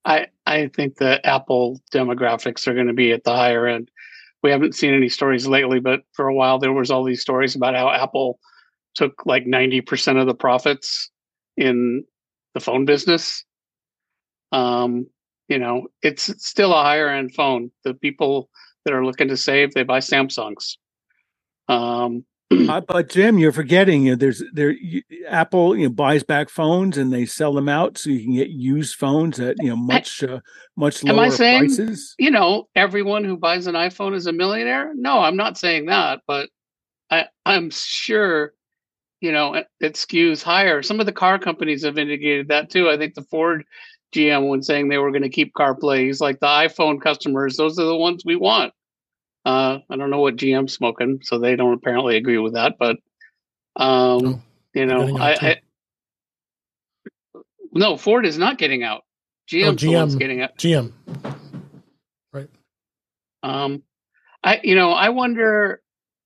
I 0.05 0.27
I 0.45 0.67
think 0.67 0.97
the 0.97 1.25
Apple 1.25 1.81
demographics 1.93 2.67
are 2.67 2.73
going 2.73 2.87
to 2.87 2.93
be 2.93 3.11
at 3.11 3.23
the 3.23 3.35
higher 3.35 3.67
end. 3.67 3.91
We 4.43 4.51
haven't 4.51 4.75
seen 4.75 4.93
any 4.93 5.09
stories 5.09 5.47
lately, 5.47 5.79
but 5.79 6.01
for 6.13 6.27
a 6.27 6.33
while 6.33 6.59
there 6.59 6.73
was 6.73 6.91
all 6.91 7.03
these 7.03 7.21
stories 7.21 7.55
about 7.55 7.75
how 7.75 7.91
Apple 7.91 8.39
took 8.95 9.25
like 9.25 9.45
90% 9.45 10.19
of 10.19 10.27
the 10.27 10.33
profits 10.33 11.09
in 11.57 12.03
the 12.53 12.59
phone 12.59 12.85
business. 12.85 13.45
Um, 14.51 15.07
you 15.47 15.59
know, 15.59 15.87
it's 16.01 16.23
still 16.45 16.73
a 16.73 16.81
higher 16.81 17.09
end 17.09 17.33
phone. 17.33 17.71
The 17.83 17.93
people 17.93 18.49
that 18.85 18.93
are 18.93 19.05
looking 19.05 19.27
to 19.29 19.37
save, 19.37 19.73
they 19.73 19.83
buy 19.83 19.99
Samsungs. 19.99 20.77
Um, 21.67 22.25
Uh, 22.51 22.81
but 22.81 23.09
Jim, 23.09 23.37
you're 23.39 23.51
forgetting 23.51 24.03
you 24.05 24.11
know, 24.11 24.15
there's 24.17 24.43
there 24.53 24.71
you, 24.71 25.01
Apple 25.27 25.75
you 25.77 25.83
know 25.87 25.93
buys 25.93 26.23
back 26.23 26.49
phones 26.49 26.97
and 26.97 27.11
they 27.13 27.25
sell 27.25 27.53
them 27.53 27.69
out 27.69 27.97
so 27.97 28.09
you 28.09 28.23
can 28.23 28.35
get 28.35 28.49
used 28.49 28.95
phones 28.95 29.39
at 29.39 29.55
you 29.59 29.69
know 29.69 29.75
much 29.75 30.21
uh, 30.23 30.39
much 30.75 31.03
Am 31.05 31.15
lower 31.15 31.25
I 31.25 31.29
saying- 31.29 31.59
prices. 31.75 32.13
you 32.19 32.29
know, 32.31 32.67
everyone 32.75 33.23
who 33.23 33.37
buys 33.37 33.67
an 33.67 33.75
iPhone 33.75 34.15
is 34.15 34.27
a 34.27 34.33
millionaire. 34.33 34.91
No, 34.95 35.19
I'm 35.19 35.37
not 35.37 35.57
saying 35.57 35.85
that, 35.85 36.21
but 36.27 36.49
I, 37.09 37.25
I'm 37.45 37.69
sure, 37.71 38.53
you 39.21 39.31
know, 39.31 39.53
it, 39.53 39.67
it 39.79 39.93
skews 39.93 40.41
higher. 40.43 40.81
Some 40.81 40.99
of 40.99 41.05
the 41.05 41.11
car 41.11 41.37
companies 41.39 41.83
have 41.83 41.97
indicated 41.97 42.47
that 42.49 42.69
too. 42.69 42.89
I 42.89 42.97
think 42.97 43.15
the 43.15 43.23
Ford 43.23 43.63
GM, 44.13 44.49
when 44.49 44.61
saying 44.61 44.89
they 44.89 44.97
were 44.97 45.11
going 45.11 45.21
to 45.23 45.29
keep 45.29 45.53
CarPlay, 45.53 46.05
he's 46.05 46.19
like 46.21 46.39
the 46.41 46.47
iPhone 46.47 47.01
customers; 47.01 47.55
those 47.55 47.79
are 47.79 47.85
the 47.85 47.95
ones 47.95 48.23
we 48.25 48.35
want. 48.35 48.73
Uh, 49.45 49.79
I 49.89 49.97
don't 49.97 50.09
know 50.09 50.19
what 50.19 50.35
GM's 50.35 50.73
smoking, 50.73 51.19
so 51.23 51.39
they 51.39 51.55
don't 51.55 51.73
apparently 51.73 52.17
agree 52.17 52.37
with 52.37 52.53
that. 52.53 52.75
But, 52.79 52.97
um, 53.75 54.19
No, 54.19 54.41
you 54.73 54.85
know, 54.85 55.17
I. 55.17 55.31
I 55.41 55.61
no 57.73 57.97
Ford 57.97 58.25
is 58.25 58.37
not 58.37 58.57
getting 58.57 58.83
out. 58.83 59.03
GM's 59.49 59.81
the 59.81 59.89
one's 59.89 60.15
GM. 60.15 60.19
getting 60.19 60.41
out. 60.41 60.57
GM. 60.57 60.91
Right? 62.33 62.49
Um, 63.43 63.83
I 64.43 64.59
you 64.63 64.75
know 64.75 64.91
I 64.91 65.09
wonder 65.09 65.81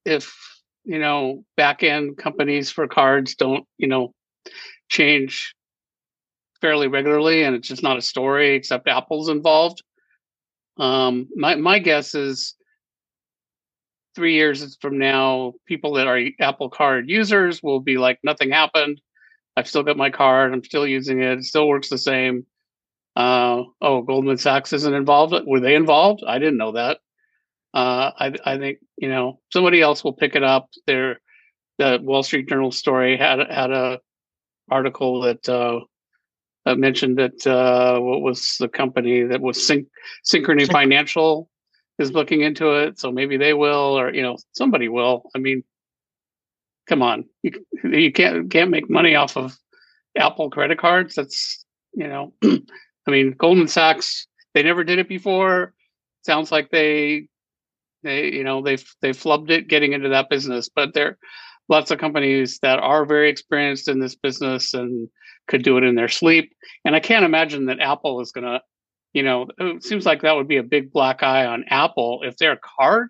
if 0.05 0.35
you 0.83 0.99
know 0.99 1.43
back 1.57 1.83
end 1.83 2.17
companies 2.17 2.71
for 2.71 2.87
cards 2.87 3.35
don't 3.35 3.65
you 3.77 3.87
know 3.87 4.13
change 4.89 5.55
fairly 6.61 6.87
regularly, 6.87 7.43
and 7.43 7.55
it's 7.55 7.67
just 7.67 7.83
not 7.83 7.97
a 7.97 8.01
story 8.01 8.55
except 8.55 8.87
Apple's 8.87 9.29
involved. 9.29 9.83
Um, 10.77 11.29
my 11.35 11.55
my 11.55 11.79
guess 11.79 12.15
is 12.15 12.55
three 14.15 14.33
years 14.33 14.75
from 14.81 14.97
now, 14.97 15.53
people 15.65 15.93
that 15.93 16.07
are 16.07 16.19
Apple 16.39 16.69
Card 16.69 17.09
users 17.09 17.61
will 17.61 17.79
be 17.79 17.97
like, 17.97 18.19
nothing 18.23 18.51
happened. 18.51 19.01
I've 19.57 19.67
still 19.67 19.83
got 19.83 19.97
my 19.97 20.09
card. 20.09 20.53
I'm 20.53 20.63
still 20.63 20.87
using 20.87 21.21
it. 21.21 21.39
It 21.39 21.43
still 21.43 21.67
works 21.67 21.89
the 21.89 21.97
same. 21.97 22.45
Uh, 23.15 23.63
oh, 23.81 24.01
Goldman 24.01 24.37
Sachs 24.37 24.73
isn't 24.73 24.93
involved. 24.93 25.33
Were 25.45 25.59
they 25.61 25.75
involved? 25.75 26.23
I 26.27 26.39
didn't 26.39 26.57
know 26.57 26.73
that. 26.73 26.99
Uh, 27.73 28.11
I, 28.17 28.33
I 28.45 28.57
think 28.57 28.79
you 28.97 29.09
know 29.09 29.39
somebody 29.51 29.81
else 29.81 30.03
will 30.03 30.13
pick 30.13 30.35
it 30.35 30.43
up. 30.43 30.69
There, 30.87 31.19
the 31.77 31.99
Wall 32.01 32.23
Street 32.23 32.47
Journal 32.47 32.71
story 32.71 33.17
had 33.17 33.39
had 33.49 33.71
a 33.71 33.99
article 34.69 35.21
that 35.21 35.47
uh, 35.47 35.81
mentioned 36.65 37.17
that 37.19 37.45
uh, 37.45 37.99
what 37.99 38.21
was 38.21 38.55
the 38.59 38.67
company 38.67 39.23
that 39.23 39.41
was 39.41 39.65
Syn- 39.65 39.87
Synchrony 40.25 40.69
Financial 40.71 41.49
is 41.99 42.11
looking 42.11 42.41
into 42.41 42.71
it. 42.71 42.99
So 42.99 43.11
maybe 43.11 43.37
they 43.37 43.53
will, 43.53 43.97
or 43.97 44.13
you 44.13 44.21
know, 44.21 44.37
somebody 44.53 44.87
will. 44.87 45.29
I 45.35 45.39
mean, 45.39 45.63
come 46.87 47.01
on, 47.01 47.25
you, 47.43 47.51
you 47.83 48.11
can't 48.11 48.49
can't 48.49 48.71
make 48.71 48.89
money 48.89 49.15
off 49.15 49.37
of 49.37 49.57
Apple 50.17 50.49
credit 50.49 50.77
cards. 50.77 51.15
That's 51.15 51.65
you 51.93 52.07
know, 52.07 52.33
I 52.43 53.11
mean, 53.11 53.31
Goldman 53.31 53.67
Sachs 53.67 54.27
they 54.53 54.63
never 54.63 54.83
did 54.83 54.99
it 54.99 55.09
before. 55.09 55.73
Sounds 56.25 56.51
like 56.51 56.71
they 56.71 57.27
they 58.03 58.31
you 58.31 58.43
know 58.43 58.61
they 58.61 58.77
they 59.01 59.11
flubbed 59.11 59.51
it 59.51 59.67
getting 59.67 59.93
into 59.93 60.09
that 60.09 60.29
business, 60.29 60.69
but 60.73 60.93
there 60.93 61.07
are 61.07 61.17
lots 61.69 61.91
of 61.91 61.99
companies 61.99 62.59
that 62.61 62.79
are 62.79 63.05
very 63.05 63.29
experienced 63.29 63.87
in 63.87 63.99
this 63.99 64.15
business 64.15 64.73
and 64.73 65.09
could 65.47 65.63
do 65.63 65.77
it 65.77 65.83
in 65.83 65.95
their 65.95 66.07
sleep. 66.07 66.53
And 66.83 66.95
I 66.95 66.99
can't 66.99 67.25
imagine 67.25 67.65
that 67.65 67.79
Apple 67.79 68.19
is 68.21 68.31
going 68.31 68.45
to, 68.45 68.61
you 69.15 69.23
know, 69.23 69.47
it 69.57 69.81
seems 69.81 70.05
like 70.05 70.23
that 70.23 70.35
would 70.35 70.49
be 70.49 70.57
a 70.57 70.63
big 70.63 70.91
black 70.91 71.23
eye 71.23 71.45
on 71.45 71.63
Apple 71.69 72.19
if 72.25 72.35
their 72.35 72.57
card 72.57 73.07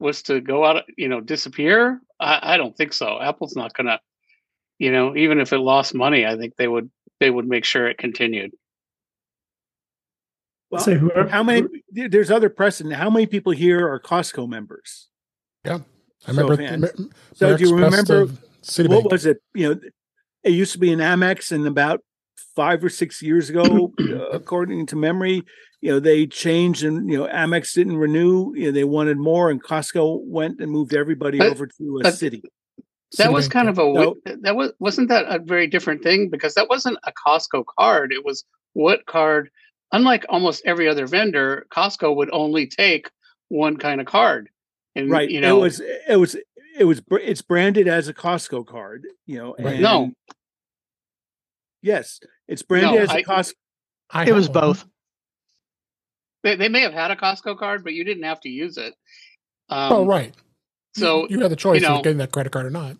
was 0.00 0.22
to 0.22 0.40
go 0.40 0.64
out, 0.64 0.84
you 0.96 1.06
know, 1.06 1.20
disappear. 1.20 2.00
I, 2.18 2.54
I 2.54 2.56
don't 2.56 2.74
think 2.74 2.94
so. 2.94 3.20
Apple's 3.20 3.54
not 3.54 3.74
going 3.74 3.88
to, 3.88 4.00
you 4.78 4.90
know, 4.90 5.14
even 5.14 5.38
if 5.38 5.52
it 5.52 5.58
lost 5.58 5.94
money, 5.94 6.24
I 6.24 6.38
think 6.38 6.56
they 6.56 6.66
would 6.66 6.90
they 7.20 7.28
would 7.28 7.46
make 7.46 7.66
sure 7.66 7.86
it 7.86 7.98
continued. 7.98 8.52
Well, 10.70 10.80
Say 10.80 10.94
whoever- 10.94 11.28
how 11.28 11.42
many? 11.42 11.68
There's 11.90 12.30
other 12.30 12.48
precedent. 12.48 12.94
How 12.94 13.10
many 13.10 13.26
people 13.26 13.52
here 13.52 13.86
are 13.86 14.00
Costco 14.00 14.48
members? 14.48 15.08
Yeah, 15.62 15.80
I 16.26 16.30
remember. 16.30 16.56
So, 16.56 16.62
Amer- 16.62 16.92
So 17.34 17.56
do 17.58 17.64
you 17.64 17.74
remember 17.74 18.28
what 18.88 19.12
was 19.12 19.26
it? 19.26 19.42
You 19.54 19.74
know, 19.74 19.80
it 20.42 20.52
used 20.52 20.72
to 20.72 20.78
be 20.78 20.90
an 20.90 21.00
Amex, 21.00 21.52
and 21.52 21.66
about 21.66 22.00
five 22.54 22.82
or 22.84 22.88
six 22.88 23.22
years 23.22 23.50
ago, 23.50 23.92
uh, 24.00 24.28
according 24.30 24.86
to 24.86 24.96
memory, 24.96 25.42
you 25.80 25.90
know, 25.90 26.00
they 26.00 26.26
changed, 26.26 26.84
and 26.84 27.10
you 27.10 27.18
know, 27.18 27.26
Amex 27.26 27.74
didn't 27.74 27.96
renew. 27.96 28.52
You 28.54 28.66
know, 28.66 28.70
they 28.72 28.84
wanted 28.84 29.18
more, 29.18 29.50
and 29.50 29.62
Costco 29.62 30.20
went 30.24 30.60
and 30.60 30.70
moved 30.70 30.94
everybody 30.94 31.38
But- 31.38 31.50
over 31.50 31.66
to 31.66 32.00
a 32.04 32.08
Citi. 32.08 32.42
That 33.18 33.30
was 33.30 33.46
kind 33.46 33.68
of 33.68 33.78
a 33.78 33.82
wi- 33.82 34.14
that 34.40 34.56
was 34.56 34.72
wasn't 34.78 35.10
that 35.10 35.26
a 35.28 35.38
very 35.38 35.66
different 35.66 36.02
thing 36.02 36.30
because 36.30 36.54
that 36.54 36.70
wasn't 36.70 36.96
a 37.04 37.12
Costco 37.26 37.64
card. 37.78 38.10
It 38.10 38.24
was 38.24 38.44
what 38.72 39.04
card. 39.04 39.50
Unlike 39.92 40.24
almost 40.30 40.62
every 40.64 40.88
other 40.88 41.06
vendor, 41.06 41.66
Costco 41.70 42.16
would 42.16 42.30
only 42.32 42.66
take 42.66 43.10
one 43.48 43.76
kind 43.76 44.00
of 44.00 44.06
card. 44.06 44.48
And 44.96 45.10
right 45.10 45.28
you 45.28 45.42
know, 45.42 45.58
it 45.58 45.60
was 45.60 45.82
it 46.08 46.16
was 46.18 46.36
it 46.78 46.84
was 46.84 47.02
it's 47.10 47.42
branded 47.42 47.86
as 47.86 48.08
a 48.08 48.14
costco 48.14 48.66
card 48.66 49.04
you 49.26 49.36
know 49.36 49.54
Right. 49.58 49.78
No. 49.80 50.12
Yes 51.82 52.20
it's 52.48 52.62
branded 52.62 52.92
No, 52.92 52.98
as 52.98 53.10
a 53.10 53.14
I- 53.14 53.22
costco 53.22 53.52
I 54.14 54.26
It 54.26 54.32
was 54.34 54.48
one. 54.48 54.60
both. 54.60 54.84
they, 56.42 56.56
they 56.56 56.68
may 56.68 56.80
have 56.82 56.92
had 56.92 57.10
a 57.10 57.16
Costco 57.16 57.58
card, 57.58 57.82
but 57.82 57.94
you 57.94 58.04
didn't 58.04 58.24
have 58.24 58.40
to 58.40 58.50
use 58.50 58.76
it. 58.76 58.94
Um, 59.70 59.92
oh, 59.92 60.04
right. 60.06 60.34
So 60.94 61.22
you, 61.30 61.36
you 61.36 61.40
had 61.42 61.50
the 61.50 61.56
choice 61.56 61.80
know- 61.82 61.96
of 61.96 62.02
getting 62.04 62.18
that 62.18 62.30
credit 62.32 62.52
card 62.52 62.66
or 62.66 62.70
not. 62.70 62.96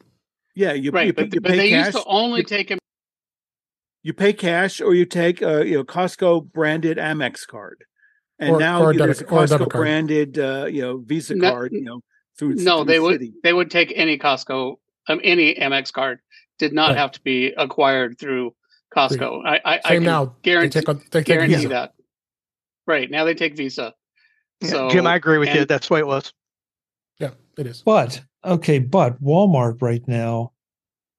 yeah 0.55 0.73
you, 0.73 0.91
right, 0.91 1.09
you, 1.09 1.13
but, 1.13 1.35
you 1.35 1.41
but 1.41 1.51
they 1.53 1.69
cash 1.71 1.87
used 1.87 1.99
to 1.99 2.05
only 2.07 2.41
you, 2.41 2.45
take 2.47 2.71
him. 2.71 2.79
you 4.03 4.13
pay 4.15 4.33
cash 4.33 4.81
or 4.81 4.95
you 4.95 5.05
take 5.05 5.43
a 5.43 5.67
you 5.67 5.75
know 5.77 5.85
costco 5.85 6.51
branded 6.53 6.97
amex 6.99 7.47
card 7.47 7.85
and 8.39 8.51
Or- 8.57 8.59
now 8.59 8.83
or 8.83 8.91
a 8.93 8.95
there's 8.95 9.21
a 9.21 9.25
debit- 9.25 9.33
a 9.51 9.55
costco 9.57 9.59
card. 9.59 9.71
branded 9.71 10.39
uh 10.39 10.67
you 10.71 10.81
know 10.83 10.99
visa 10.99 11.35
No- 11.35 11.51
card 11.51 11.73
you 11.73 11.83
know 11.83 12.01
through 12.39 12.55
No, 12.55 12.79
through 12.79 12.85
they 12.93 12.99
would 13.01 13.21
Citi. 13.21 13.33
they 13.43 13.53
would 13.53 13.71
take 13.71 13.93
any 13.95 14.17
Costco, 14.19 14.77
um, 15.09 15.21
any 15.23 15.55
Amex 15.57 15.93
card. 15.93 16.21
Did 16.59 16.73
not 16.73 16.89
Right. 16.91 16.97
have 16.99 17.13
to 17.13 17.21
be 17.23 17.53
acquired 17.57 18.19
through 18.19 18.55
Costco. 18.97 19.45
I 19.45 19.57
I, 19.57 19.61
I 19.65 19.81
Same 19.89 19.97
can 19.97 20.03
now. 20.05 20.25
They 20.27 20.33
guarantee 20.43 20.81
take, 20.81 20.89
on, 20.89 20.99
they 21.11 21.21
take 21.21 21.27
guarantee 21.27 21.55
Visa. 21.57 21.69
that. 21.69 21.95
Right 22.87 23.11
now 23.11 23.25
they 23.25 23.35
take 23.35 23.57
Visa. 23.57 23.95
Yeah, 24.61 24.69
So 24.69 24.91
Jim, 24.91 25.07
I 25.07 25.17
agree 25.17 25.39
with 25.39 25.55
you. 25.55 25.65
That's 25.65 25.89
the 25.89 25.95
way 25.95 26.01
it 26.01 26.07
was. 26.07 26.33
Yeah, 27.19 27.31
it 27.59 27.67
is. 27.67 27.83
But 27.83 28.23
okay, 28.45 28.79
but 28.79 29.23
Walmart 29.23 29.81
right 29.83 30.07
now 30.07 30.53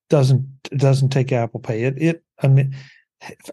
doesn't 0.10 0.46
doesn't 0.78 1.10
take 1.10 1.32
Apple 1.32 1.60
Pay. 1.60 1.84
It 1.84 2.02
it 2.02 2.24
I 2.42 2.48
mean, 2.48 2.76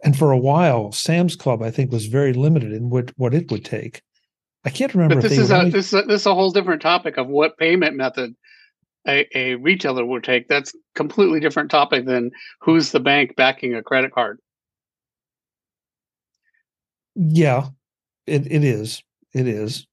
and 0.04 0.16
for 0.18 0.32
a 0.32 0.38
while, 0.38 0.92
Sam's 0.92 1.36
Club 1.36 1.62
I 1.62 1.70
think 1.70 1.92
was 1.92 2.06
very 2.06 2.32
limited 2.32 2.72
in 2.72 2.90
what 2.90 3.12
what 3.16 3.34
it 3.34 3.50
would 3.50 3.64
take. 3.64 4.02
I 4.64 4.70
can't 4.70 4.92
remember 4.92 5.14
But 5.16 5.24
if 5.24 5.30
this 5.30 5.38
they 5.38 5.44
is 5.44 5.50
a 5.50 5.58
only- 5.58 5.70
this 5.70 5.86
is 5.86 5.94
a, 5.94 6.02
this 6.02 6.20
is 6.22 6.26
a 6.26 6.34
whole 6.34 6.50
different 6.50 6.82
topic 6.82 7.16
of 7.16 7.28
what 7.28 7.56
payment 7.56 7.96
method 7.96 8.34
a, 9.06 9.26
a 9.36 9.54
retailer 9.56 10.04
would 10.04 10.24
take. 10.24 10.48
That's 10.48 10.74
completely 10.94 11.40
different 11.40 11.70
topic 11.70 12.06
than 12.06 12.30
who's 12.60 12.90
the 12.92 13.00
bank 13.00 13.36
backing 13.36 13.74
a 13.74 13.82
credit 13.82 14.12
card. 14.12 14.38
yeah, 17.14 17.68
it 18.26 18.50
it 18.50 18.64
is 18.64 19.02
it 19.34 19.46
is. 19.46 19.86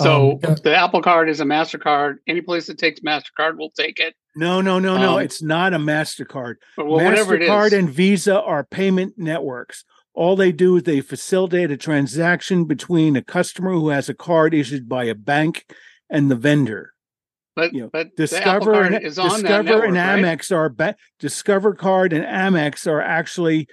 So 0.00 0.32
Um, 0.32 0.38
yeah. 0.42 0.54
the 0.62 0.76
Apple 0.76 1.02
Card 1.02 1.28
is 1.28 1.40
a 1.40 1.44
Mastercard. 1.44 2.16
Any 2.28 2.40
place 2.40 2.66
that 2.68 2.78
takes 2.78 3.00
Mastercard 3.00 3.58
will 3.58 3.70
take 3.70 3.98
it, 3.98 4.14
no 4.36 4.60
no 4.60 4.78
no 4.78 4.96
no 4.96 5.16
Um, 5.18 5.24
it's 5.24 5.42
not 5.42 5.74
a 5.74 5.78
mastercard 5.78 6.56
or 6.76 6.84
well, 6.84 7.04
whatever 7.04 7.36
mastercard 7.36 7.66
is. 7.68 7.72
and 7.72 7.90
visa 7.90 8.40
are 8.40 8.62
payment 8.64 9.14
networks 9.16 9.84
all 10.14 10.34
they 10.34 10.50
do 10.50 10.76
is 10.76 10.82
they 10.82 11.00
facilitate 11.00 11.70
a 11.70 11.76
transaction 11.76 12.64
between 12.64 13.14
a 13.14 13.22
customer 13.22 13.72
who 13.72 13.88
has 13.90 14.08
a 14.08 14.14
card 14.14 14.52
issued 14.52 14.88
by 14.88 15.04
a 15.04 15.14
bank 15.14 15.64
and 16.10 16.28
the 16.30 16.34
vendor 16.36 16.92
but 17.58 17.72
you 17.74 17.82
know, 17.82 17.90
but 17.92 18.16
the 18.16 18.24
Apple 18.24 18.26
Discover 18.26 18.72
Card 18.72 18.94
and 18.94 19.04
is 19.04 19.18
on 19.18 19.28
that 19.28 19.36
Discover 19.42 19.62
network, 19.64 19.84
and 19.88 19.96
right? 19.96 20.38
Amex 20.38 20.52
are 20.56 20.68
ba- 20.68 20.96
Discover 21.18 21.74
Card 21.74 22.12
and 22.12 22.24
Amex 22.24 22.86
are 22.86 23.00
actually 23.00 23.68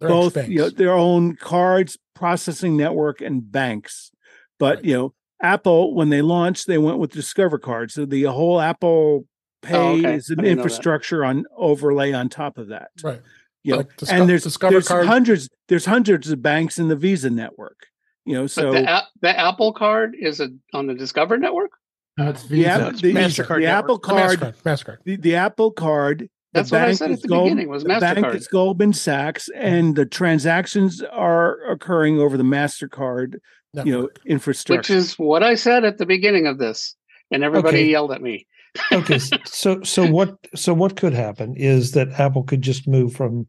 They're 0.00 0.08
both 0.08 0.36
you 0.48 0.58
know, 0.58 0.68
their 0.70 0.92
own 0.92 1.36
cards 1.36 1.96
processing 2.14 2.76
network 2.76 3.20
and 3.20 3.50
banks. 3.50 4.10
But 4.58 4.76
Right. 4.78 4.84
you 4.86 4.94
know, 4.94 5.14
Apple 5.40 5.94
when 5.94 6.08
they 6.10 6.20
launched, 6.20 6.66
they 6.66 6.78
went 6.78 6.98
with 6.98 7.12
Discover 7.12 7.58
Card, 7.58 7.90
so 7.92 8.04
the 8.04 8.24
whole 8.24 8.60
Apple 8.60 9.24
oh, 9.24 9.26
Pay 9.62 9.76
Oh, 9.76 9.98
okay. 9.98 10.14
is 10.14 10.30
an 10.30 10.36
didn't 10.36 10.44
know 10.44 10.48
that. 10.48 10.50
infrastructure 10.58 11.24
on 11.24 11.44
overlay 11.56 12.12
on 12.12 12.28
top 12.28 12.58
of 12.58 12.68
that. 12.68 12.90
right. 13.02 13.20
You 13.64 13.72
know, 13.72 13.78
Like 13.78 13.96
Disco- 13.96 14.14
and 14.16 14.28
there's 14.28 14.44
Discover 14.44 14.72
there's 14.72 14.88
Card- 14.88 15.06
hundreds 15.06 15.48
there's 15.68 15.84
hundreds 15.84 16.30
of 16.30 16.42
banks 16.42 16.78
in 16.78 16.88
the 16.88 16.96
Visa 16.96 17.30
network. 17.30 17.86
You 18.24 18.34
know, 18.34 18.42
But 18.42 18.50
so 18.50 18.72
the, 18.72 19.02
the 19.22 19.38
Apple 19.38 19.72
Card 19.72 20.14
is 20.20 20.38
a, 20.40 20.48
on 20.74 20.86
the 20.86 20.94
Discover 20.94 21.38
network. 21.38 21.70
No, 22.18 22.30
it's 22.30 22.42
the, 22.42 22.56
Visa. 22.56 22.68
app, 22.70 22.92
it's 22.92 23.00
the, 23.00 23.14
MasterCard 23.14 23.58
the 23.60 23.66
Apple 23.66 23.98
card, 23.98 24.40
Mastercard. 24.40 24.62
Mastercard. 24.62 24.96
the, 25.04 25.16
the 25.16 25.34
Apple 25.36 25.70
card, 25.70 26.18
the 26.20 26.28
That's 26.52 26.72
what 26.72 26.82
I 26.82 26.92
said 26.92 27.10
at 27.12 27.22
the 27.22 27.28
Gold- 27.28 27.44
beginning 27.44 27.68
was 27.68 27.84
the 27.84 27.88
bank 27.90 28.18
MasterCard. 28.18 28.34
is 28.34 28.48
Goldman 28.48 28.92
Sachs, 28.92 29.48
and 29.54 29.94
the 29.96 30.04
transactions 30.04 31.02
are 31.02 31.62
occurring 31.70 32.18
over 32.20 32.36
the 32.36 32.42
Mastercard, 32.44 33.36
you 33.84 33.92
know, 33.92 34.08
infrastructure. 34.26 34.78
Which 34.80 34.90
is 34.90 35.14
what 35.18 35.42
I 35.42 35.54
said 35.54 35.84
at 35.84 35.98
the 35.98 36.06
beginning 36.06 36.46
of 36.46 36.58
this, 36.58 36.96
and 37.30 37.44
everybody 37.44 37.78
Okay. 37.78 37.90
yelled 37.90 38.12
at 38.12 38.20
me. 38.22 38.46
okay 38.92 39.18
so 39.46 39.82
so 39.82 40.06
what 40.10 40.36
so 40.54 40.74
what 40.74 40.94
could 40.94 41.14
happen 41.14 41.54
is 41.56 41.92
that 41.92 42.06
apple 42.20 42.42
could 42.42 42.60
just 42.60 42.86
move 42.86 43.14
from 43.16 43.46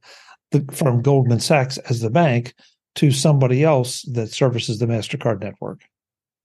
the 0.52 0.66
from 0.72 1.02
goldman 1.02 1.42
sachs 1.42 1.78
as 1.90 2.00
the 2.00 2.10
bank 2.10 2.54
to 2.96 3.12
somebody 3.12 3.62
else 3.62 4.04
that 4.14 4.28
services 4.32 4.80
the 4.80 4.86
mastercard 4.86 5.42
network 5.44 5.82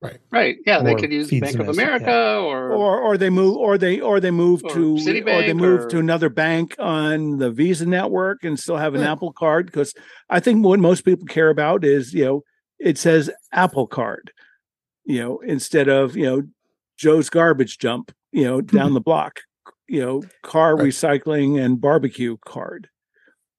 Right? 0.05 0.19
Right. 0.31 0.57
Yeah, 0.67 0.83
they 0.83 0.95
could 0.95 1.11
use 1.13 1.31
Bank 1.31 1.59
of 1.59 1.69
America 1.69 2.05
yeah. 2.07 2.37
or, 2.39 2.73
or 2.73 3.01
or 3.01 3.17
they 3.17 3.31
move 3.31 3.57
or 3.57 3.79
they 3.79 4.01
or 4.01 4.21
they 4.21 4.31
move 4.31 4.63
Or 4.65 4.71
to 4.75 4.95
or 4.97 5.43
they 5.43 5.55
move 5.55 5.81
or- 5.85 5.89
to 5.89 5.99
another 5.99 6.29
bank 6.29 6.77
on 6.79 7.39
the 7.39 7.51
Visa 7.51 7.87
network 7.87 8.45
and 8.45 8.59
still 8.61 8.77
have 8.77 8.95
an 8.95 9.01
Yeah. 9.01 9.13
Apple 9.13 9.33
card 9.33 9.67
because 9.67 9.95
I 10.29 10.41
think 10.41 10.65
what 10.65 10.79
most 10.79 11.05
people 11.07 11.27
care 11.27 11.49
about 11.49 11.85
is 11.85 12.13
you 12.13 12.25
know 12.25 12.43
it 12.79 12.99
says 12.99 13.31
Apple 13.53 13.87
card, 13.87 14.31
you 15.07 15.21
know 15.21 15.39
instead 15.41 15.89
of 15.89 16.17
you 16.17 16.25
know 16.27 16.43
Joe's 16.99 17.31
garbage 17.31 17.79
dump, 17.79 18.13
you 18.31 18.45
know 18.45 18.61
down 18.61 18.93
the 18.95 19.01
block, 19.01 19.41
you 19.89 20.01
know 20.01 20.23
car 20.43 20.77
Right. 20.77 20.89
recycling 20.89 21.59
and 21.59 21.81
barbecue 21.81 22.37
card. 22.45 22.89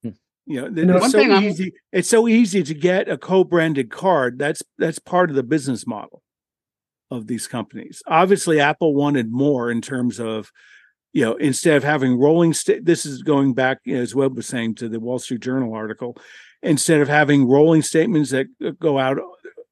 Hmm. 0.04 0.10
You 0.46 0.62
know, 0.62 0.68
know, 0.68 0.94
it's 0.98 1.02
One 1.02 1.10
so 1.12 1.18
thing 1.18 1.32
I'm- 1.32 1.44
easy. 1.44 1.74
It's 1.92 2.08
so 2.10 2.28
easy 2.28 2.62
to 2.62 2.74
get 2.76 3.10
a 3.10 3.18
co-branded 3.18 3.90
card. 3.90 4.38
That's 4.38 4.62
that's 4.78 5.00
part 5.00 5.32
of 5.32 5.36
the 5.36 5.44
business 5.44 5.88
model 5.88 6.22
of 7.12 7.28
these 7.28 7.48
companies. 7.48 8.02
Obviously, 8.08 8.60
Apple 8.60 8.94
wanted 8.94 9.32
more 9.32 9.70
in 9.70 9.82
terms 9.82 10.20
of, 10.20 10.52
you 11.14 11.24
know, 11.24 11.36
instead 11.36 11.78
of 11.78 11.84
having 11.84 12.18
rolling 12.18 12.54
sta- 12.54 12.82
this 12.82 13.06
is 13.06 13.24
going 13.24 13.54
back, 13.54 13.80
you 13.86 13.96
know, 13.96 14.02
as 14.02 14.16
Web 14.16 14.36
was 14.36 14.48
saying 14.48 14.76
to 14.76 14.90
the 14.90 15.00
Wall 15.00 15.20
Street 15.20 15.42
Journal 15.42 15.74
article, 15.74 16.18
instead 16.62 17.02
of 17.02 17.08
having 17.08 17.48
rolling 17.48 17.82
statements 17.82 18.32
that 18.32 18.48
go 18.80 19.00
out 19.00 19.18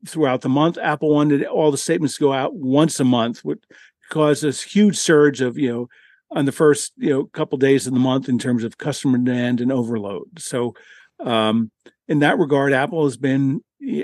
throughout 0.08 0.42
the 0.42 0.50
month, 0.50 0.78
Apple 0.78 1.14
wanted 1.14 1.44
all 1.44 1.72
the 1.72 1.78
statements 1.78 2.16
to 2.16 2.24
go 2.24 2.34
out 2.34 2.56
once 2.56 3.00
a 3.00 3.04
month, 3.04 3.44
which 3.44 3.64
caused 4.10 4.44
this 4.44 4.62
huge 4.62 4.98
surge 4.98 5.42
of, 5.42 5.58
you 5.58 5.72
know, 5.72 5.90
on 6.32 6.46
the 6.46 6.52
first, 6.52 6.94
you 6.98 7.10
know, 7.10 7.26
couple 7.26 7.58
days 7.58 7.88
of 7.88 7.94
the 7.94 8.00
month 8.00 8.28
in 8.28 8.40
terms 8.40 8.64
of 8.64 8.78
customer 8.78 9.18
demand 9.18 9.62
and 9.62 9.72
overload. 9.72 10.40
So, 10.40 10.74
um, 11.20 11.72
in 12.08 12.20
that 12.20 12.38
regard, 12.38 12.74
Apple 12.74 13.06
has 13.06 13.18
been 13.18 13.62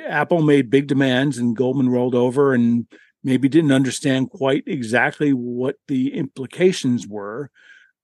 Apple 0.08 0.42
made 0.42 0.70
big 0.70 0.88
demands 0.88 1.38
and 1.38 1.56
Goldman 1.56 1.90
rolled 1.90 2.16
over 2.16 2.54
and 2.54 2.88
maybe 3.24 3.50
didn't 3.50 3.72
understand 3.72 4.30
quite 4.30 4.64
exactly 4.66 5.34
what 5.34 5.76
the 5.88 6.14
implications 6.14 7.08
were 7.08 7.52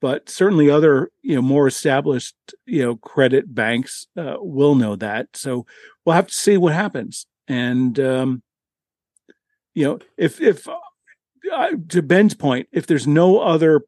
but 0.01 0.29
certainly 0.29 0.69
other 0.69 1.09
you 1.21 1.35
know 1.35 1.41
more 1.41 1.67
established 1.67 2.35
you 2.65 2.83
know 2.83 2.95
credit 2.95 3.53
banks 3.53 4.05
uh, 4.17 4.35
will 4.37 4.75
know 4.75 4.95
that. 4.95 5.27
So 5.33 5.65
we'll 6.05 6.15
have 6.15 6.27
to 6.27 6.33
see 6.33 6.57
what 6.57 6.73
happens. 6.73 7.25
And 7.47 7.99
um 7.99 8.43
you 9.73 9.85
know 9.85 9.99
if 10.17 10.41
if 10.41 10.67
uh, 10.67 11.71
to 11.89 12.01
ben's 12.01 12.33
point 12.33 12.67
if 12.71 12.87
there's 12.87 13.07
no 13.07 13.39
other 13.39 13.81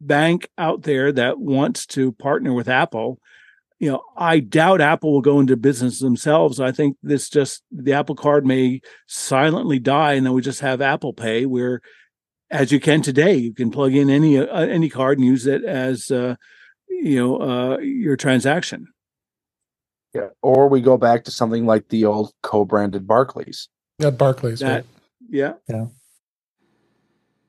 bank 0.00 0.48
out 0.58 0.82
there 0.82 1.10
that 1.10 1.38
wants 1.38 1.86
to 1.86 2.12
partner 2.12 2.52
with 2.52 2.68
apple 2.68 3.18
you 3.78 3.90
know, 3.90 4.02
I 4.16 4.40
doubt 4.40 4.80
Apple 4.80 5.12
will 5.12 5.20
go 5.20 5.38
into 5.38 5.56
business 5.56 6.00
themselves. 6.00 6.60
I 6.60 6.72
think 6.72 6.96
this 7.02 7.28
just 7.28 7.62
the 7.70 7.92
Apple 7.92 8.14
Card 8.14 8.46
may 8.46 8.80
silently 9.06 9.78
die, 9.78 10.14
and 10.14 10.24
then 10.24 10.32
we 10.32 10.42
just 10.42 10.60
have 10.60 10.80
Apple 10.80 11.12
Pay, 11.12 11.44
where, 11.46 11.82
as 12.50 12.72
you 12.72 12.80
can 12.80 13.02
today, 13.02 13.34
you 13.34 13.52
can 13.52 13.70
plug 13.70 13.94
in 13.94 14.08
any 14.08 14.38
uh, 14.38 14.46
any 14.46 14.88
card 14.88 15.18
and 15.18 15.26
use 15.26 15.46
it 15.46 15.64
as 15.64 16.10
uh, 16.10 16.36
you 16.88 17.16
know 17.16 17.36
uh, 17.36 17.78
your 17.78 18.16
transaction. 18.16 18.88
Yeah. 20.16 20.28
Or 20.40 20.68
we 20.68 20.80
go 20.80 20.96
back 20.96 21.24
to 21.24 21.30
something 21.30 21.66
like 21.66 21.88
the 21.88 22.06
old 22.06 22.32
co-branded 22.42 23.06
Barclays. 23.06 23.68
Yeah, 23.98 24.08
Barclays. 24.10 24.60
That, 24.60 24.74
right. 24.74 24.84
yeah, 25.28 25.52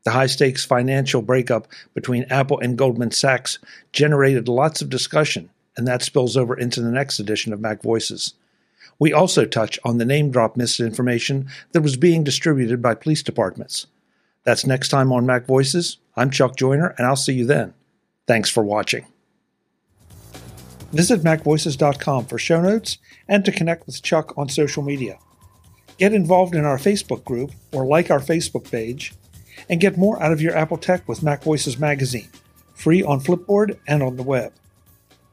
The 0.04 0.12
high 0.12 0.26
stakes 0.26 0.66
financial 0.66 1.22
breakup 1.22 1.68
between 1.94 2.26
Apple 2.30 2.60
and 2.60 2.78
Goldman 2.78 3.12
Sachs 3.12 3.60
generated 3.94 4.50
lots 4.50 4.82
of 4.82 4.90
discussion, 4.90 5.50
and 5.78 5.88
that 5.88 6.02
spills 6.02 6.36
over 6.36 6.58
into 6.58 6.82
the 6.82 6.92
next 6.92 7.20
edition 7.20 7.54
of 7.54 7.62
Mac 7.62 7.82
Voices. 7.82 8.34
We 9.00 9.14
also 9.14 9.46
touch 9.46 9.80
on 9.86 10.00
the 10.00 10.06
name 10.06 10.32
drop 10.32 10.58
misinformation 10.58 11.48
that 11.72 11.82
was 11.82 11.96
being 11.96 12.24
distributed 12.24 12.82
by 12.82 12.96
police 12.96 13.22
departments. 13.22 13.88
That's 14.44 14.66
next 14.66 14.90
time 14.90 15.12
on 15.12 15.26
Mac 15.26 15.46
Voices. 15.46 15.98
I'm 16.16 16.32
Chuck 16.32 16.56
Joiner, 16.56 16.96
and 16.98 17.06
I'll 17.06 17.16
see 17.16 17.34
you 17.34 17.46
then. 17.46 17.76
Thanks 18.26 18.50
for 18.50 18.64
watching. 18.64 19.06
Visit 20.92 21.22
MacVoices.com 21.22 22.26
for 22.26 22.40
show 22.40 22.62
notes 22.62 22.98
and 23.28 23.44
to 23.46 23.52
connect 23.52 23.86
with 23.86 24.02
Chuck 24.02 24.34
on 24.38 24.50
social 24.50 24.82
media. 24.82 25.20
Get 25.98 26.14
involved 26.14 26.56
in 26.56 26.64
our 26.64 26.78
Facebook 26.78 27.24
group 27.24 27.52
or 27.72 27.86
like 27.86 28.10
our 28.10 28.20
Facebook 28.20 28.72
page 28.72 29.14
and 29.70 29.82
get 29.82 29.98
more 29.98 30.22
out 30.22 30.32
of 30.32 30.42
your 30.42 30.56
Apple 30.56 30.78
tech 30.78 31.08
with 31.08 31.24
Mac 31.24 31.44
Voices 31.44 31.78
Magazine, 31.78 32.30
free 32.74 33.04
on 33.04 33.20
Flipboard 33.20 33.78
and 33.88 34.02
on 34.02 34.16
the 34.16 34.24
web. 34.24 34.54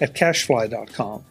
at 0.00 0.14
cachefly.com. 0.14 1.24